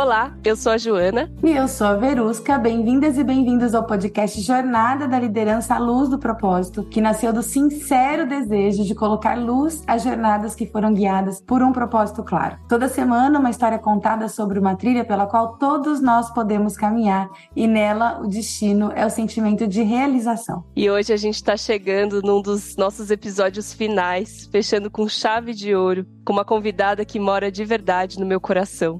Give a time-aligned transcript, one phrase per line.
[0.00, 1.30] Olá, eu sou a Joana.
[1.44, 2.56] E eu sou a Verusca.
[2.56, 7.42] Bem-vindas e bem-vindos ao podcast Jornada da Liderança à Luz do Propósito, que nasceu do
[7.42, 12.56] sincero desejo de colocar luz às jornadas que foram guiadas por um propósito claro.
[12.66, 17.66] Toda semana, uma história contada sobre uma trilha pela qual todos nós podemos caminhar e
[17.66, 20.64] nela o destino é o sentimento de realização.
[20.74, 25.74] E hoje a gente está chegando num dos nossos episódios finais, fechando com chave de
[25.74, 28.98] ouro, com uma convidada que mora de verdade no meu coração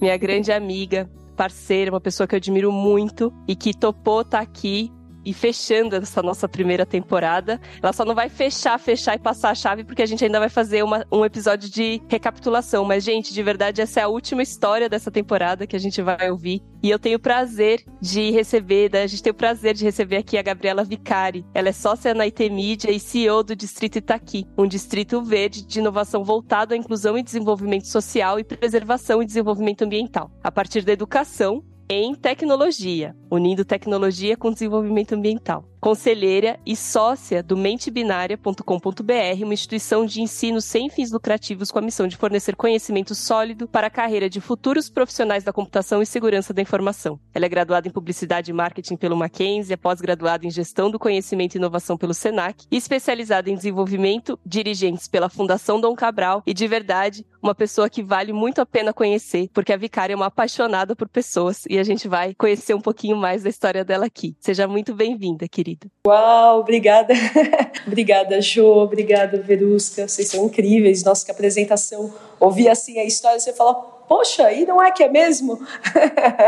[0.00, 4.42] minha grande amiga, parceira, uma pessoa que eu admiro muito e que topou estar tá
[4.42, 4.92] aqui
[5.26, 7.60] e fechando essa nossa primeira temporada.
[7.82, 10.48] Ela só não vai fechar, fechar e passar a chave, porque a gente ainda vai
[10.48, 12.84] fazer uma, um episódio de recapitulação.
[12.84, 16.30] Mas, gente, de verdade, essa é a última história dessa temporada que a gente vai
[16.30, 16.62] ouvir.
[16.80, 19.02] E eu tenho o prazer de receber, né?
[19.02, 21.44] a gente tem o prazer de receber aqui a Gabriela Vicari.
[21.52, 25.80] Ela é sócia na IT Media e CEO do Distrito Itaqui, um distrito verde de
[25.80, 30.30] inovação voltado à inclusão e desenvolvimento social e preservação e desenvolvimento ambiental.
[30.44, 37.56] A partir da educação, em tecnologia, unindo tecnologia com desenvolvimento ambiental conselheira e sócia do
[37.56, 43.68] mentebinária.com.br, uma instituição de ensino sem fins lucrativos com a missão de fornecer conhecimento sólido
[43.68, 47.20] para a carreira de futuros profissionais da computação e segurança da informação.
[47.32, 51.54] Ela é graduada em Publicidade e Marketing pelo Mackenzie, é pós-graduada em Gestão do Conhecimento
[51.54, 56.66] e Inovação pelo SENAC e especializada em Desenvolvimento Dirigentes pela Fundação Dom Cabral e, de
[56.66, 60.96] verdade, uma pessoa que vale muito a pena conhecer, porque a Vicária é uma apaixonada
[60.96, 64.34] por pessoas e a gente vai conhecer um pouquinho mais da história dela aqui.
[64.40, 65.75] Seja muito bem-vinda, querida
[66.06, 67.14] Uau, obrigada.
[67.86, 70.06] obrigada, Jo, obrigada, Verusca.
[70.06, 71.02] Vocês são incríveis.
[71.02, 72.12] Nossa, que apresentação.
[72.38, 73.74] Ouvir assim a história, você fala,
[74.08, 75.58] poxa, e não é que é mesmo?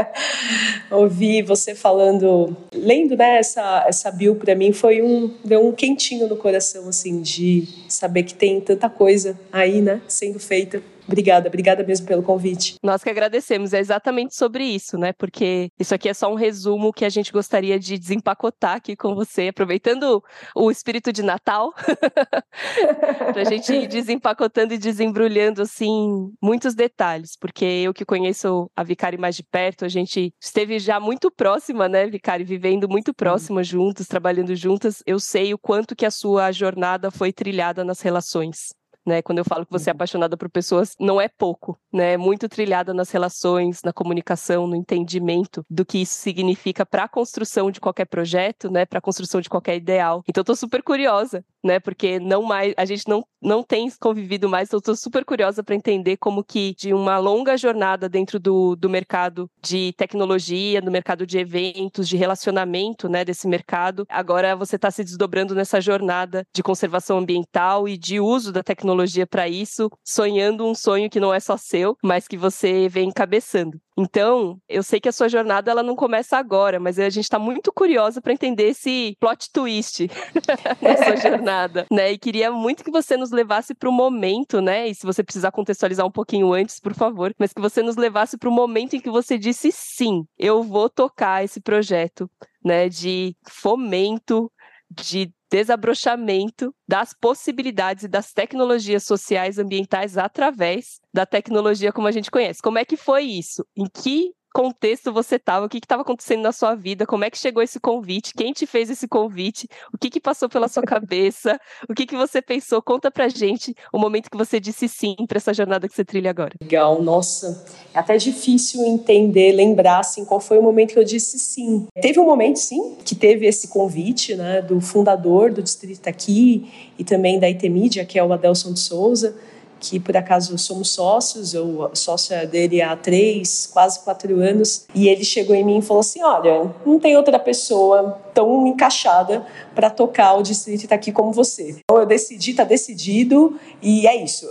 [0.90, 6.28] Ouvir você falando, lendo né, essa, essa bio para mim foi um, deu um quentinho
[6.28, 10.82] no coração, assim, de saber que tem tanta coisa aí, né, sendo feita.
[11.08, 12.74] Obrigada, obrigada mesmo pelo convite.
[12.84, 15.14] Nós que agradecemos, é exatamente sobre isso, né?
[15.14, 19.14] Porque isso aqui é só um resumo que a gente gostaria de desempacotar aqui com
[19.14, 20.22] você, aproveitando
[20.54, 21.72] o espírito de Natal,
[23.32, 28.84] para a gente ir desempacotando e desembrulhando, assim, muitos detalhes, porque eu que conheço a
[28.84, 33.62] Vicari mais de perto, a gente esteve já muito próxima, né, Vicari, vivendo muito próxima
[33.62, 38.77] juntos, trabalhando juntas, eu sei o quanto que a sua jornada foi trilhada nas relações
[39.08, 39.22] né?
[39.22, 39.96] Quando eu falo que você é uhum.
[39.96, 42.12] apaixonada por pessoas, não é pouco, né?
[42.12, 47.08] É muito trilhada nas relações, na comunicação, no entendimento do que isso significa para a
[47.08, 48.84] construção de qualquer projeto, né?
[48.84, 50.22] Para a construção de qualquer ideal.
[50.28, 51.80] Então, estou super curiosa, né?
[51.80, 55.74] Porque não mais, a gente não, não tem convivido mais, então estou super curiosa para
[55.74, 61.26] entender como que de uma longa jornada dentro do, do mercado de tecnologia, no mercado
[61.26, 63.24] de eventos, de relacionamento, né?
[63.24, 68.52] Desse mercado, agora você está se desdobrando nessa jornada de conservação ambiental e de uso
[68.52, 72.88] da tecnologia para isso, sonhando um sonho que não é só seu, mas que você
[72.88, 73.78] vem encabeçando.
[74.00, 77.36] Então, eu sei que a sua jornada ela não começa agora, mas a gente está
[77.36, 80.06] muito curiosa para entender esse plot twist
[80.80, 82.12] na sua jornada, né?
[82.12, 84.86] E queria muito que você nos levasse para o momento, né?
[84.86, 88.38] E se você precisar contextualizar um pouquinho antes, por favor, mas que você nos levasse
[88.38, 92.30] para o momento em que você disse sim, eu vou tocar esse projeto,
[92.64, 92.88] né?
[92.88, 94.48] De fomento
[94.88, 102.30] de desabrochamento das possibilidades e das tecnologias sociais ambientais através da tecnologia como a gente
[102.30, 102.62] conhece.
[102.62, 103.64] Como é que foi isso?
[103.76, 107.38] Em que contexto você estava, o que estava acontecendo na sua vida, como é que
[107.38, 111.58] chegou esse convite, quem te fez esse convite, o que, que passou pela sua cabeça,
[111.88, 115.38] o que, que você pensou, conta pra gente o momento que você disse sim para
[115.38, 116.54] essa jornada que você trilha agora.
[116.60, 117.64] Legal, nossa,
[117.94, 121.86] é até difícil entender, lembrar assim, qual foi o momento que eu disse sim.
[122.00, 127.04] Teve um momento, sim, que teve esse convite, né, do fundador do Distrito aqui e
[127.04, 129.36] também da IT Media, que é o Adelson de Souza,
[129.80, 135.24] que por acaso somos sócios, eu sócia dele há três, quase quatro anos, e ele
[135.24, 139.44] chegou em mim e falou assim: Olha, não tem outra pessoa tão encaixada
[139.74, 141.76] para tocar o distrito está aqui como você.
[141.84, 144.48] Então eu decidi, tá decidido e é isso.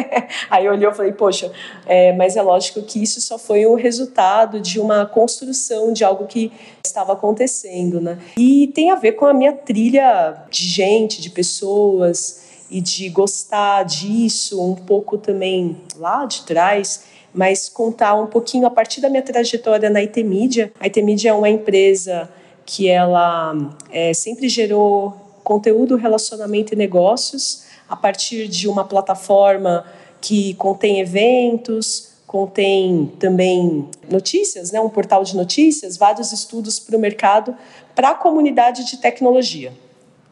[0.50, 1.52] Aí eu olhei e falei: Poxa,
[1.86, 6.26] é, mas é lógico que isso só foi o resultado de uma construção de algo
[6.26, 6.52] que
[6.84, 8.18] estava acontecendo, né?
[8.36, 13.82] E tem a ver com a minha trilha de gente, de pessoas e de gostar
[13.84, 19.22] disso, um pouco também lá de trás, mas contar um pouquinho a partir da minha
[19.22, 20.72] trajetória na IT Media.
[20.78, 22.30] A IT Media é uma empresa
[22.64, 23.56] que ela
[23.90, 29.84] é, sempre gerou conteúdo, relacionamento e negócios a partir de uma plataforma
[30.20, 37.00] que contém eventos, contém também notícias, né, um portal de notícias, vários estudos para o
[37.00, 37.56] mercado,
[37.96, 39.72] para a comunidade de tecnologia.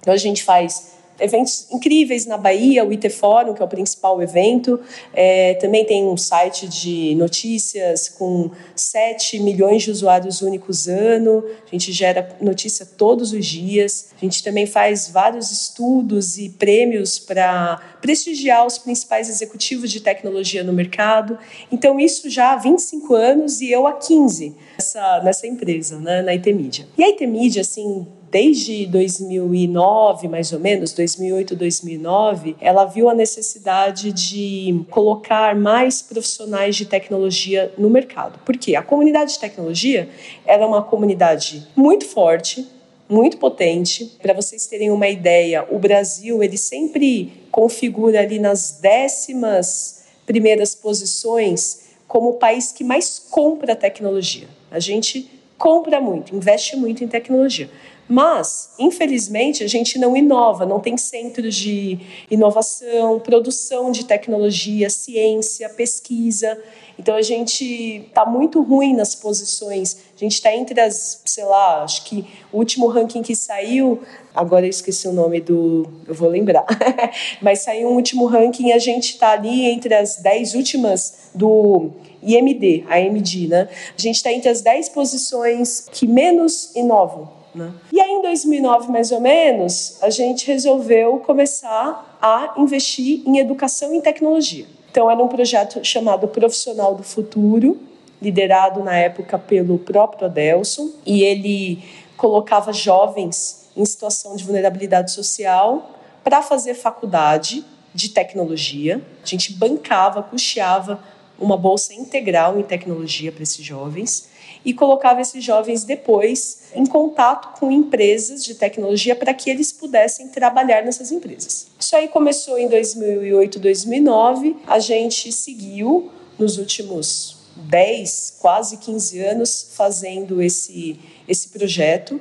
[0.00, 4.20] Então a gente faz eventos incríveis na Bahia, o IT Fórum, que é o principal
[4.22, 4.80] evento.
[5.12, 11.44] É, também tem um site de notícias com 7 milhões de usuários únicos ano.
[11.66, 14.08] A gente gera notícia todos os dias.
[14.16, 20.62] A gente também faz vários estudos e prêmios para prestigiar os principais executivos de tecnologia
[20.62, 21.38] no mercado.
[21.70, 26.32] Então, isso já há 25 anos e eu há 15 nessa, nessa empresa, né, na
[26.32, 26.86] IT Media.
[26.96, 33.14] E a IT Media, assim, desde 2009, mais ou menos, 2008, 2009, ela viu a
[33.14, 38.38] necessidade de colocar mais profissionais de tecnologia no mercado.
[38.44, 38.76] Por quê?
[38.76, 40.08] A comunidade de tecnologia
[40.44, 42.66] era uma comunidade muito forte,
[43.08, 44.16] muito potente.
[44.20, 51.88] Para vocês terem uma ideia, o Brasil ele sempre configura ali nas décimas primeiras posições
[52.06, 54.48] como o país que mais compra tecnologia.
[54.70, 57.68] A gente compra muito, investe muito em tecnologia.
[58.08, 61.98] Mas, infelizmente, a gente não inova, não tem centros de
[62.30, 66.58] inovação, produção de tecnologia, ciência, pesquisa.
[66.98, 69.98] Então a gente está muito ruim nas posições.
[70.16, 74.02] A gente está entre as, sei lá, acho que o último ranking que saiu,
[74.34, 76.64] agora eu esqueci o nome do, eu vou lembrar,
[77.42, 81.90] mas saiu um último ranking, a gente está ali entre as 10 últimas do
[82.22, 83.68] IMD, a AMD, né?
[83.96, 87.37] A gente está entre as 10 posições que menos inovam.
[87.58, 87.72] Né?
[87.92, 93.94] E aí, em 2009, mais ou menos, a gente resolveu começar a investir em educação
[93.94, 94.66] e tecnologia.
[94.90, 97.78] Então, era um projeto chamado Profissional do Futuro,
[98.22, 101.82] liderado na época pelo próprio Adelson, e ele
[102.16, 105.90] colocava jovens em situação de vulnerabilidade social
[106.22, 107.64] para fazer faculdade
[107.94, 109.00] de tecnologia.
[109.22, 111.00] A gente bancava, custeava
[111.38, 114.27] uma bolsa integral em tecnologia para esses jovens
[114.68, 120.28] e colocava esses jovens depois em contato com empresas de tecnologia para que eles pudessem
[120.28, 121.68] trabalhar nessas empresas.
[121.80, 124.56] Isso aí começou em 2008, 2009.
[124.66, 132.20] A gente seguiu nos últimos 10, quase 15 anos fazendo esse, esse projeto.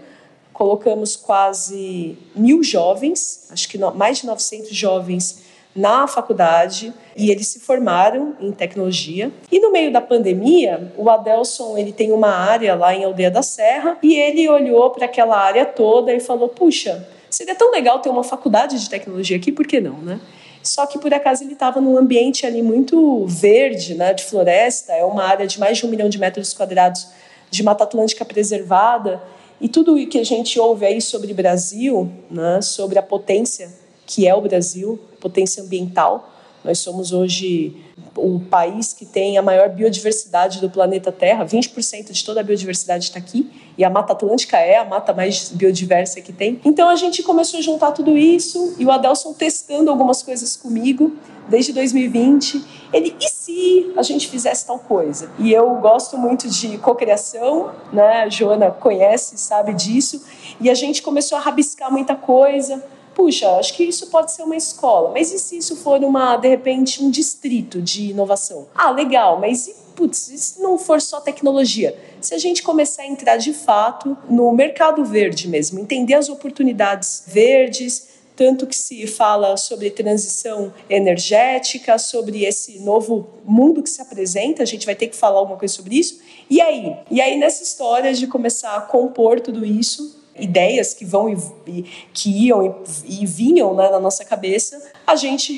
[0.54, 5.40] Colocamos quase mil jovens, acho que mais de 900 jovens
[5.77, 9.31] na faculdade e eles se formaram em tecnologia.
[9.51, 13.44] E no meio da pandemia, o Adelson ele tem uma área lá em Aldeia da
[13.44, 18.09] Serra e ele olhou para aquela área toda e falou: puxa, seria tão legal ter
[18.09, 20.19] uma faculdade de tecnologia aqui, por que não, né?
[20.63, 25.06] Só que por acaso ele estava num ambiente ali muito verde, né, de floresta, é
[25.06, 27.07] uma área de mais de um milhão de metros quadrados
[27.50, 29.21] de Mata Atlântica preservada.
[29.62, 33.69] E tudo o que a gente ouve aí sobre Brasil, né, sobre a potência
[34.07, 36.31] que é o Brasil, potência ambiental.
[36.63, 37.75] Nós somos hoje
[38.15, 43.06] o país que tem a maior biodiversidade do planeta Terra, 20% de toda a biodiversidade
[43.06, 46.59] está aqui, e a Mata Atlântica é a mata mais biodiversa que tem.
[46.65, 51.15] Então a gente começou a juntar tudo isso, e o Adelson testando algumas coisas comigo
[51.48, 52.65] desde 2020.
[52.92, 55.30] Ele, e se a gente fizesse tal coisa?
[55.38, 58.24] E eu gosto muito de cocriação, né?
[58.24, 60.24] A Joana conhece, sabe disso,
[60.60, 62.83] e a gente começou a rabiscar muita coisa
[63.18, 66.48] puxa, acho que isso pode ser uma escola, mas e se isso for uma, de
[66.48, 68.68] repente, um distrito de inovação?
[68.75, 71.98] Ah, legal, mas e, putz, e se não for só tecnologia?
[72.22, 77.24] Se a gente começar a entrar de fato no mercado verde mesmo, entender as oportunidades
[77.25, 84.62] verdes, tanto que se fala sobre transição energética, sobre esse novo mundo que se apresenta,
[84.62, 86.20] a gente vai ter que falar alguma coisa sobre isso.
[86.48, 86.96] E aí?
[87.10, 92.29] E aí, nessa história de começar a compor tudo isso, ideias que vão e, que
[92.48, 95.58] iam e, e vinham né, na nossa cabeça, a gente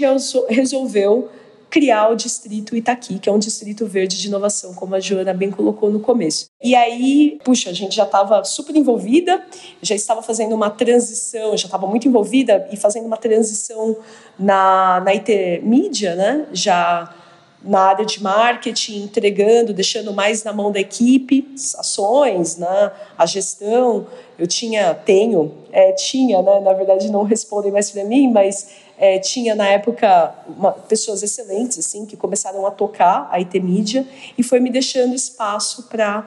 [0.50, 1.30] resolveu
[1.70, 5.52] criar o distrito Itaqui, que é um distrito verde de inovação, como a Joana bem
[5.52, 6.48] colocou no começo.
[6.62, 9.44] E aí, puxa, a gente já estava super envolvida,
[9.82, 13.96] já estava fazendo uma transição, já estava muito envolvida e fazendo uma transição
[14.38, 16.48] na, na IT Mídia, né?
[16.52, 17.14] Já
[17.62, 21.46] na área de marketing, entregando, deixando mais na mão da equipe,
[21.78, 24.08] ações, né, a gestão.
[24.38, 29.20] Eu tinha, tenho, é, tinha, né, na verdade não respondem mais para mim, mas é,
[29.20, 34.06] tinha na época uma, pessoas excelentes assim que começaram a tocar a IT Mídia
[34.38, 36.26] e foi me deixando espaço para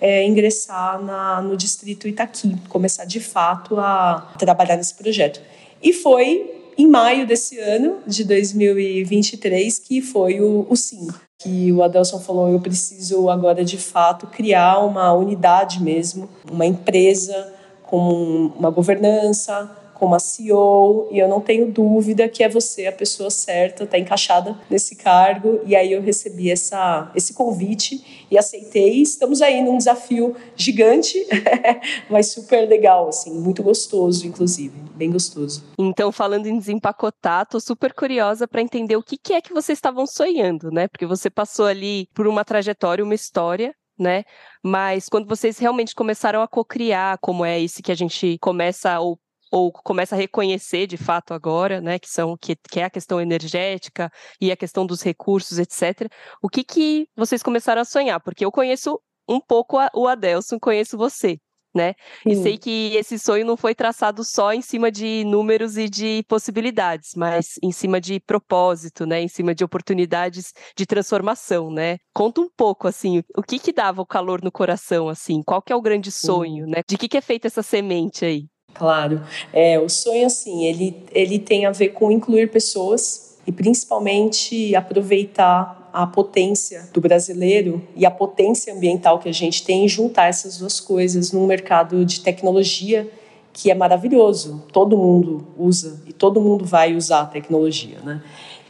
[0.00, 5.40] é, ingressar na, no distrito Itaqui, começar de fato a trabalhar nesse projeto.
[5.80, 11.08] E foi em maio desse ano, de 2023, que foi o, o SIM.
[11.38, 17.52] Que o Adelson falou: eu preciso agora de fato criar uma unidade mesmo, uma empresa
[17.82, 19.70] com uma governança,
[20.02, 23.96] como a CEO e eu não tenho dúvida que é você a pessoa certa, está
[23.96, 25.60] encaixada nesse cargo.
[25.64, 29.00] E aí eu recebi essa, esse convite e aceitei.
[29.00, 31.24] Estamos aí num desafio gigante,
[32.10, 35.62] mas super legal, assim, muito gostoso, inclusive, bem gostoso.
[35.78, 39.78] Então, falando em desempacotar, tô super curiosa para entender o que, que é que vocês
[39.78, 40.88] estavam sonhando, né?
[40.88, 44.24] Porque você passou ali por uma trajetória, uma história né?
[44.64, 49.16] Mas quando vocês realmente começaram a cocriar, como é esse que a gente começa ou
[49.52, 53.20] ou começa a reconhecer de fato agora, né, que são que, que é a questão
[53.20, 56.10] energética e a questão dos recursos, etc.
[56.42, 58.18] O que que vocês começaram a sonhar?
[58.20, 61.38] Porque eu conheço um pouco a, o Adelson, conheço você,
[61.74, 61.92] né?
[62.22, 62.30] Sim.
[62.30, 66.24] E sei que esse sonho não foi traçado só em cima de números e de
[66.28, 69.20] possibilidades, mas em cima de propósito, né?
[69.20, 71.98] Em cima de oportunidades de transformação, né?
[72.14, 75.42] Conta um pouco, assim, o que que dava o calor no coração, assim?
[75.42, 76.80] Qual que é o grande sonho, né?
[76.88, 78.46] De que que é feita essa semente aí?
[78.74, 79.22] Claro.
[79.52, 85.90] É, o sonho, assim, ele, ele tem a ver com incluir pessoas e principalmente aproveitar
[85.92, 90.58] a potência do brasileiro e a potência ambiental que a gente tem e juntar essas
[90.58, 93.10] duas coisas num mercado de tecnologia
[93.52, 94.64] que é maravilhoso.
[94.72, 98.22] Todo mundo usa e todo mundo vai usar a tecnologia, né?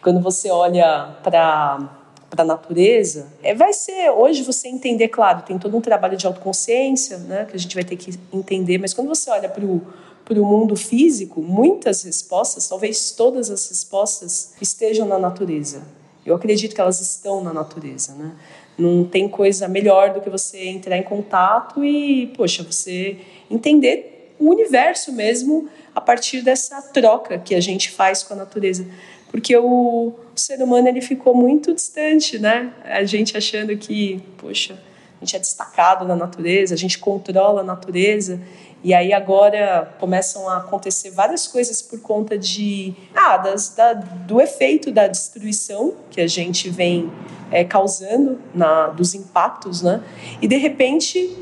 [0.02, 2.01] Quando você olha para
[2.32, 6.26] para a natureza, é, vai ser hoje você entender, claro, tem todo um trabalho de
[6.26, 9.82] autoconsciência, né, que a gente vai ter que entender, mas quando você olha para o
[10.24, 15.82] para o mundo físico, muitas respostas, talvez todas as respostas estejam na natureza.
[16.24, 18.30] Eu acredito que elas estão na natureza, né?
[18.78, 23.18] Não tem coisa melhor do que você entrar em contato e, poxa, você
[23.50, 28.86] entender o universo mesmo a partir dessa troca que a gente faz com a natureza
[29.32, 32.72] porque o, o ser humano ele ficou muito distante, né?
[32.84, 34.78] A gente achando que, poxa,
[35.20, 38.40] a gente é destacado na natureza, a gente controla a natureza.
[38.82, 44.40] E aí agora começam a acontecer várias coisas por conta de ah, das, da, do
[44.40, 47.12] efeito da destruição que a gente vem
[47.50, 50.02] é, causando na, dos impactos, né?
[50.40, 51.36] E de repente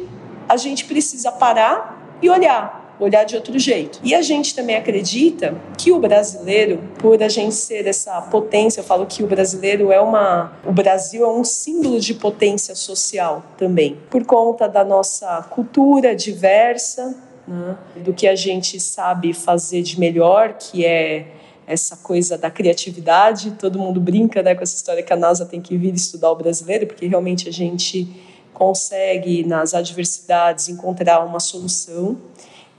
[0.49, 3.99] a gente precisa parar e olhar olhar de outro jeito.
[4.05, 8.85] E a gente também acredita que o brasileiro, por a gente ser essa potência, eu
[8.85, 10.53] falo que o brasileiro é uma.
[10.65, 17.17] O Brasil é um símbolo de potência social também, por conta da nossa cultura diversa,
[17.49, 21.27] né, do que a gente sabe fazer de melhor, que é
[21.67, 23.53] essa coisa da criatividade.
[23.53, 26.37] Todo mundo brinca né, com essa história que a NASA tem que vir estudar o
[26.37, 28.09] brasileiro, porque realmente a gente
[28.53, 32.19] consegue, nas adversidades, encontrar uma solução.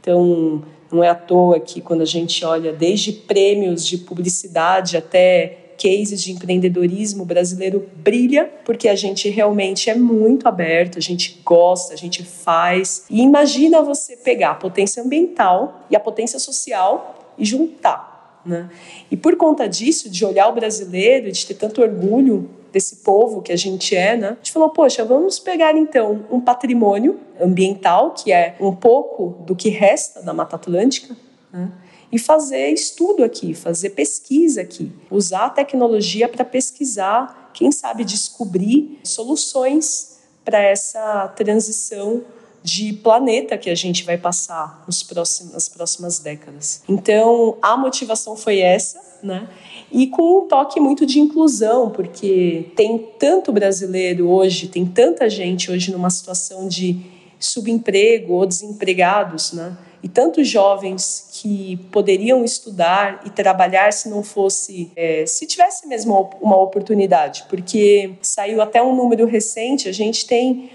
[0.02, 5.58] Então, não é à toa que quando a gente olha desde prêmios de publicidade até
[5.78, 11.94] cases de empreendedorismo brasileiro brilha porque a gente realmente é muito aberto, a gente gosta,
[11.94, 13.06] a gente faz.
[13.10, 18.11] E imagina você pegar a potência ambiental e a potência social e juntar.
[18.46, 18.70] Né?
[19.10, 23.52] E por conta disso, de olhar o brasileiro, de ter tanto orgulho desse povo que
[23.52, 24.30] a gente é, né?
[24.30, 29.56] A gente falou, poxa, vamos pegar então um patrimônio ambiental, que é um pouco do
[29.56, 31.16] que resta da Mata Atlântica,
[31.52, 31.70] né?
[32.12, 39.00] e fazer estudo aqui, fazer pesquisa aqui, usar a tecnologia para pesquisar, quem sabe descobrir
[39.04, 42.24] soluções para essa transição
[42.64, 46.84] de planeta que a gente vai passar nos próximos, nas próximas décadas.
[46.88, 49.48] Então, a motivação foi essa, né?
[49.92, 55.72] E com um toque muito de inclusão, porque tem tanto brasileiro hoje, tem tanta gente
[55.72, 57.00] hoje numa situação de
[57.40, 59.76] subemprego ou desempregados, né?
[60.04, 66.32] E tantos jovens que poderiam estudar e trabalhar se não fosse, é, se tivesse mesmo
[66.42, 70.72] uma oportunidade, porque saiu até um número recente, a gente tem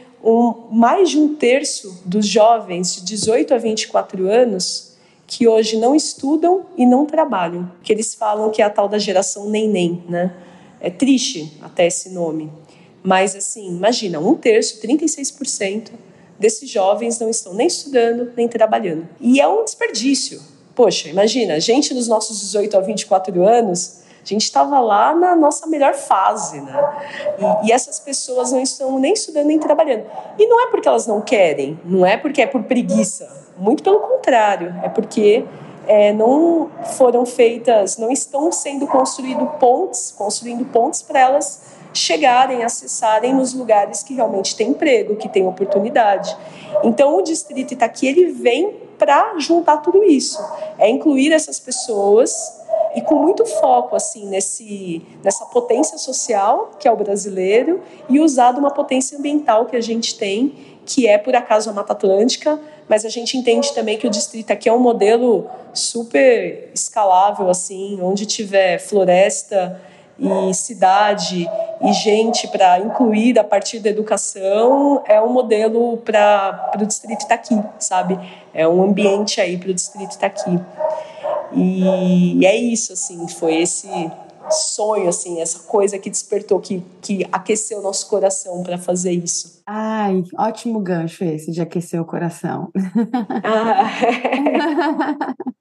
[0.71, 4.97] mais de um terço dos jovens de 18 a 24 anos
[5.27, 8.99] que hoje não estudam e não trabalham, que eles falam que é a tal da
[8.99, 10.35] geração neném, né?
[10.81, 12.51] É triste até esse nome,
[13.03, 15.91] mas assim, imagina, um terço, 36%
[16.39, 19.09] desses jovens não estão nem estudando nem trabalhando.
[19.21, 20.41] E é um desperdício.
[20.75, 25.37] Poxa, imagina, a gente nos nossos 18 a 24 anos, a gente estava lá na
[25.37, 26.75] nossa melhor fase, né?
[27.39, 30.05] E, e, essas pessoas não estão nem estudando nem trabalhando.
[30.39, 34.01] E não é porque elas não querem, não é porque é por preguiça muito pelo
[34.01, 35.45] contrário, é porque
[35.87, 43.35] é, não foram feitas, não estão sendo construídos pontes, construindo pontes para elas chegarem, acessarem
[43.35, 46.37] nos lugares que realmente tem emprego, que tem oportunidade.
[46.83, 50.39] Então o distrito Itaqui ele vem para juntar tudo isso,
[50.79, 52.33] é incluir essas pessoas
[52.95, 58.59] e com muito foco assim nesse nessa potência social que é o brasileiro e usar
[58.59, 63.05] uma potência ambiental que a gente tem, que é por acaso a Mata Atlântica, mas
[63.05, 68.25] a gente entende também que o distrito aqui é um modelo super escalável, assim, onde
[68.25, 69.81] tiver floresta
[70.19, 71.49] e cidade
[71.83, 77.29] e gente para incluir a partir da educação é um modelo para o distrito estar
[77.29, 78.19] tá aqui, sabe?
[78.55, 80.61] É um ambiente aí para o distrito estar tá aqui.
[81.53, 83.89] E, é isso, assim, foi esse
[84.51, 89.63] sonho, assim, essa coisa que despertou, que, que aqueceu nosso coração para fazer isso.
[89.67, 92.71] Ai, ótimo gancho esse de aquecer o coração.
[93.45, 95.35] Ah.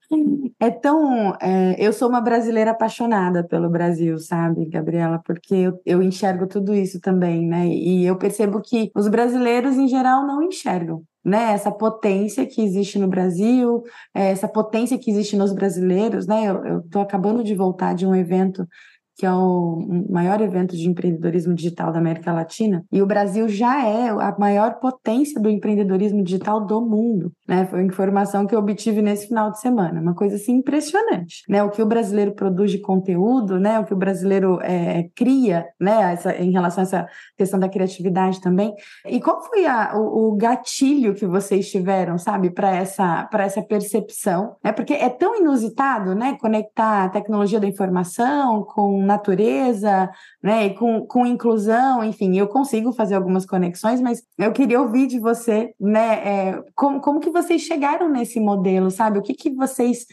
[0.59, 1.35] é tão.
[1.41, 5.21] É, eu sou uma brasileira apaixonada pelo Brasil, sabe, Gabriela?
[5.25, 7.67] Porque eu, eu enxergo tudo isso também, né?
[7.67, 12.99] E eu percebo que os brasileiros, em geral, não enxergam né, essa potência que existe
[12.99, 13.81] no Brasil,
[14.13, 16.45] é, essa potência que existe nos brasileiros, né?
[16.45, 18.67] Eu estou acabando de voltar de um evento
[19.15, 23.85] que é o maior evento de empreendedorismo digital da América Latina, e o Brasil já
[23.85, 27.65] é a maior potência do empreendedorismo digital do mundo, né?
[27.65, 31.63] Foi informação que eu obtive nesse final de semana, uma coisa assim impressionante, né?
[31.63, 33.79] O que o brasileiro produz de conteúdo, né?
[33.79, 36.13] O que o brasileiro é, cria, né?
[36.13, 37.07] Essa, em relação a essa
[37.37, 38.73] questão da criatividade também.
[39.05, 43.61] E qual foi a, o, o gatilho que vocês tiveram, sabe, para essa para essa
[43.61, 44.71] percepção, né?
[44.71, 46.37] Porque é tão inusitado, né?
[46.39, 50.09] Conectar a tecnologia da informação com natureza,
[50.43, 55.07] né, e com, com inclusão, enfim, eu consigo fazer algumas conexões, mas eu queria ouvir
[55.07, 59.19] de você, né, é, como, como que vocês chegaram nesse modelo, sabe?
[59.19, 60.05] O que que vocês,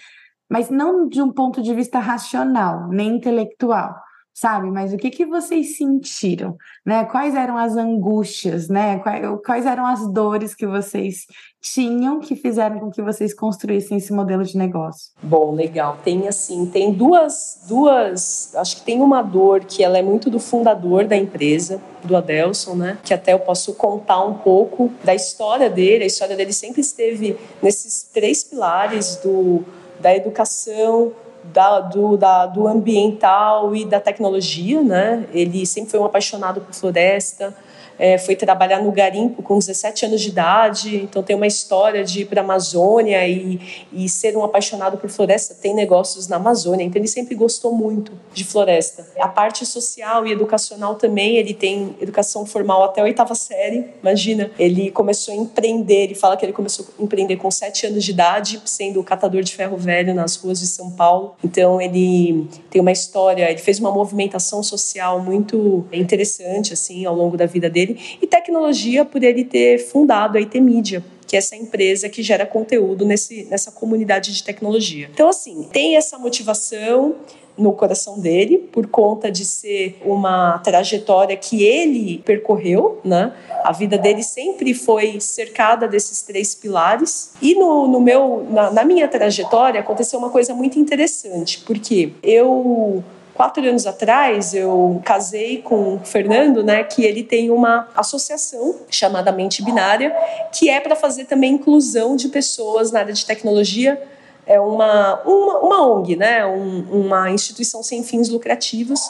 [0.51, 3.95] mas não de um ponto de vista racional, nem intelectual,
[4.33, 4.71] sabe?
[4.71, 7.05] Mas o que que vocês sentiram, né?
[7.05, 8.99] Quais eram as angústias, né?
[9.45, 11.27] Quais, eram as dores que vocês
[11.61, 15.13] tinham que fizeram com que vocês construíssem esse modelo de negócio?
[15.23, 15.99] Bom, legal.
[16.03, 20.41] Tem assim, tem duas, duas, acho que tem uma dor que ela é muito do
[20.41, 22.99] fundador da empresa, do Adelson, né?
[23.05, 26.05] Que até eu posso contar um pouco da história dele.
[26.05, 29.65] A história dele sempre esteve nesses três pilares do
[30.01, 31.13] da educação,
[31.45, 35.27] da, do, da, do ambiental e da tecnologia, né?
[35.33, 37.55] Ele sempre foi um apaixonado por floresta,
[37.99, 42.23] é, foi trabalhar no garimpo com 17 anos de idade, então tem uma história de
[42.23, 43.61] ir para a Amazônia e,
[43.93, 48.13] e ser um apaixonado por floresta, tem negócios na Amazônia, então ele sempre gostou muito
[48.33, 49.07] de floresta.
[49.19, 54.51] A parte social e educacional também, ele tem educação formal até a oitava série, imagina.
[54.59, 58.11] Ele começou a empreender, ele fala que ele começou a empreender com 7 anos de
[58.11, 61.35] idade, sendo catador de ferro velho nas ruas de São Paulo.
[61.43, 67.37] Então ele tem uma história, ele fez uma movimentação social muito interessante assim ao longo
[67.37, 71.39] da vida dele dele, e tecnologia por ele ter fundado a IT Media, que é
[71.39, 75.09] essa empresa que gera conteúdo nesse, nessa comunidade de tecnologia.
[75.13, 77.17] Então, assim, tem essa motivação
[77.57, 83.33] no coração dele, por conta de ser uma trajetória que ele percorreu, né?
[83.63, 87.33] A vida dele sempre foi cercada desses três pilares.
[87.43, 93.05] E no, no meu, na, na minha trajetória aconteceu uma coisa muito interessante, porque eu
[93.43, 99.33] quatro anos atrás eu casei com o Fernando, né, que ele tem uma associação chamada
[99.33, 100.15] Mente Binária,
[100.53, 104.01] que é para fazer também inclusão de pessoas na área de tecnologia.
[104.47, 109.01] É uma, uma, uma ONG, né, um, uma instituição sem fins lucrativos,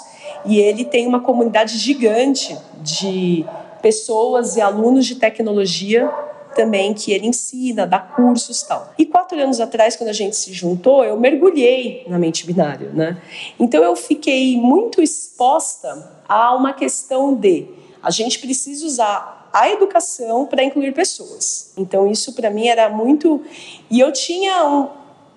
[0.46, 3.44] e ele tem uma comunidade gigante de
[3.82, 6.10] pessoas e alunos de tecnologia
[6.54, 8.92] também que ele ensina, dá cursos tal.
[8.98, 13.20] E quatro anos atrás, quando a gente se juntou, eu mergulhei na mente binária, né?
[13.58, 17.66] Então eu fiquei muito exposta a uma questão de
[18.02, 21.72] a gente precisa usar a educação para incluir pessoas.
[21.76, 23.42] Então isso para mim era muito
[23.90, 24.88] e eu tinha um,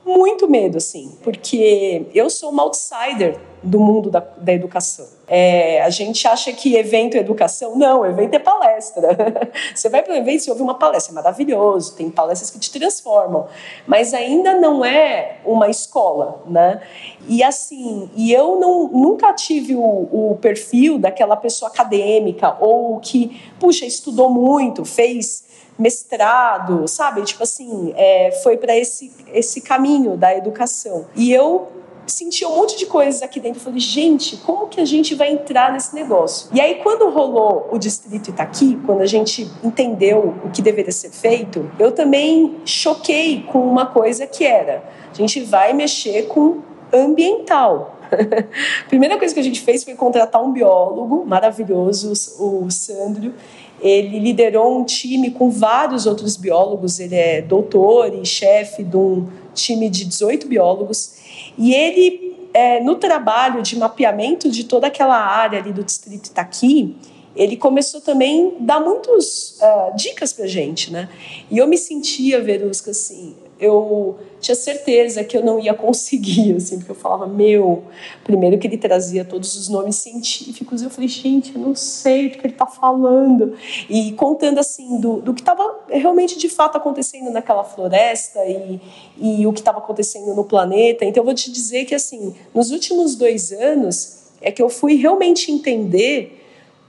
[0.05, 5.07] muito medo assim, porque eu sou uma outsider do mundo da, da educação.
[5.27, 7.75] É, a gente acha que evento é educação.
[7.75, 9.09] Não, evento é palestra.
[9.73, 12.71] Você vai para um evento e ouve uma palestra, é maravilhoso, tem palestras que te
[12.71, 13.47] transformam,
[13.87, 16.81] mas ainda não é uma escola, né?
[17.27, 23.41] E assim, e eu não, nunca tive o, o perfil daquela pessoa acadêmica ou que,
[23.59, 25.43] puxa, estudou muito, fez
[25.77, 27.23] mestrado, sabe?
[27.23, 31.05] Tipo assim, é, foi para esse, esse caminho da educação.
[31.15, 31.67] E eu
[32.07, 33.59] senti um monte de coisas aqui dentro.
[33.59, 36.49] falei, gente, como que a gente vai entrar nesse negócio?
[36.53, 41.09] E aí, quando rolou o Distrito Itaqui, quando a gente entendeu o que deveria ser
[41.09, 46.59] feito, eu também choquei com uma coisa que era: a gente vai mexer com
[46.93, 47.99] ambiental.
[48.11, 53.33] a primeira coisa que a gente fez foi contratar um biólogo maravilhoso, o Sandro.
[53.81, 59.27] Ele liderou um time com vários outros biólogos, ele é doutor e chefe de um
[59.53, 61.24] time de 18 biólogos
[61.57, 66.95] e ele, é, no trabalho de mapeamento de toda aquela área ali do distrito Itaqui,
[67.35, 71.09] ele começou também a dar muitas uh, dicas para gente, né?
[71.51, 76.77] E eu me sentia, Verusca, assim, eu tinha certeza que eu não ia conseguir, assim,
[76.77, 77.83] porque eu falava, meu,
[78.23, 82.31] primeiro que ele trazia todos os nomes científicos, eu falei, gente, eu não sei o
[82.31, 83.55] que ele está falando.
[83.89, 88.79] E contando, assim, do, do que estava realmente, de fato, acontecendo naquela floresta e,
[89.17, 91.05] e o que estava acontecendo no planeta.
[91.05, 94.95] Então, eu vou te dizer que, assim, nos últimos dois anos, é que eu fui
[94.95, 96.41] realmente entender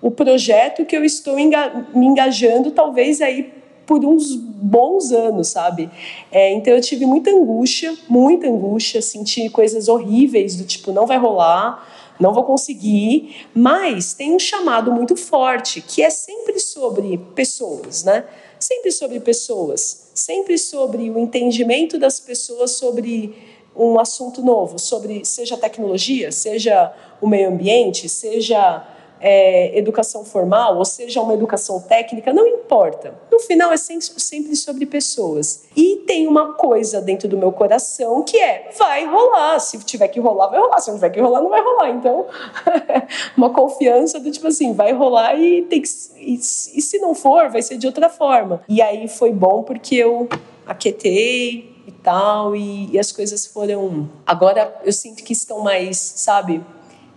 [0.02, 3.55] o projeto que eu estou me engajando, talvez aí
[3.86, 5.88] por uns bons anos, sabe?
[6.30, 11.16] É, então eu tive muita angústia, muita angústia, senti coisas horríveis do tipo não vai
[11.16, 11.86] rolar,
[12.18, 18.24] não vou conseguir, mas tem um chamado muito forte que é sempre sobre pessoas, né?
[18.58, 23.34] Sempre sobre pessoas, sempre sobre o entendimento das pessoas sobre
[23.76, 28.82] um assunto novo, sobre seja tecnologia, seja o meio ambiente, seja
[29.20, 33.14] é, educação formal, ou seja, uma educação técnica, não importa.
[33.30, 35.64] No final é sempre sobre pessoas.
[35.74, 39.58] E tem uma coisa dentro do meu coração que é: vai rolar.
[39.58, 40.80] Se tiver que rolar, vai rolar.
[40.80, 41.90] Se não tiver que rolar, não vai rolar.
[41.90, 42.26] Então,
[43.36, 45.88] uma confiança do tipo assim: vai rolar e tem que.
[46.16, 48.62] E, e se não for, vai ser de outra forma.
[48.68, 50.28] E aí foi bom porque eu
[50.66, 54.08] aquietei e tal, e, e as coisas foram.
[54.26, 56.62] Agora eu sinto que estão mais, sabe?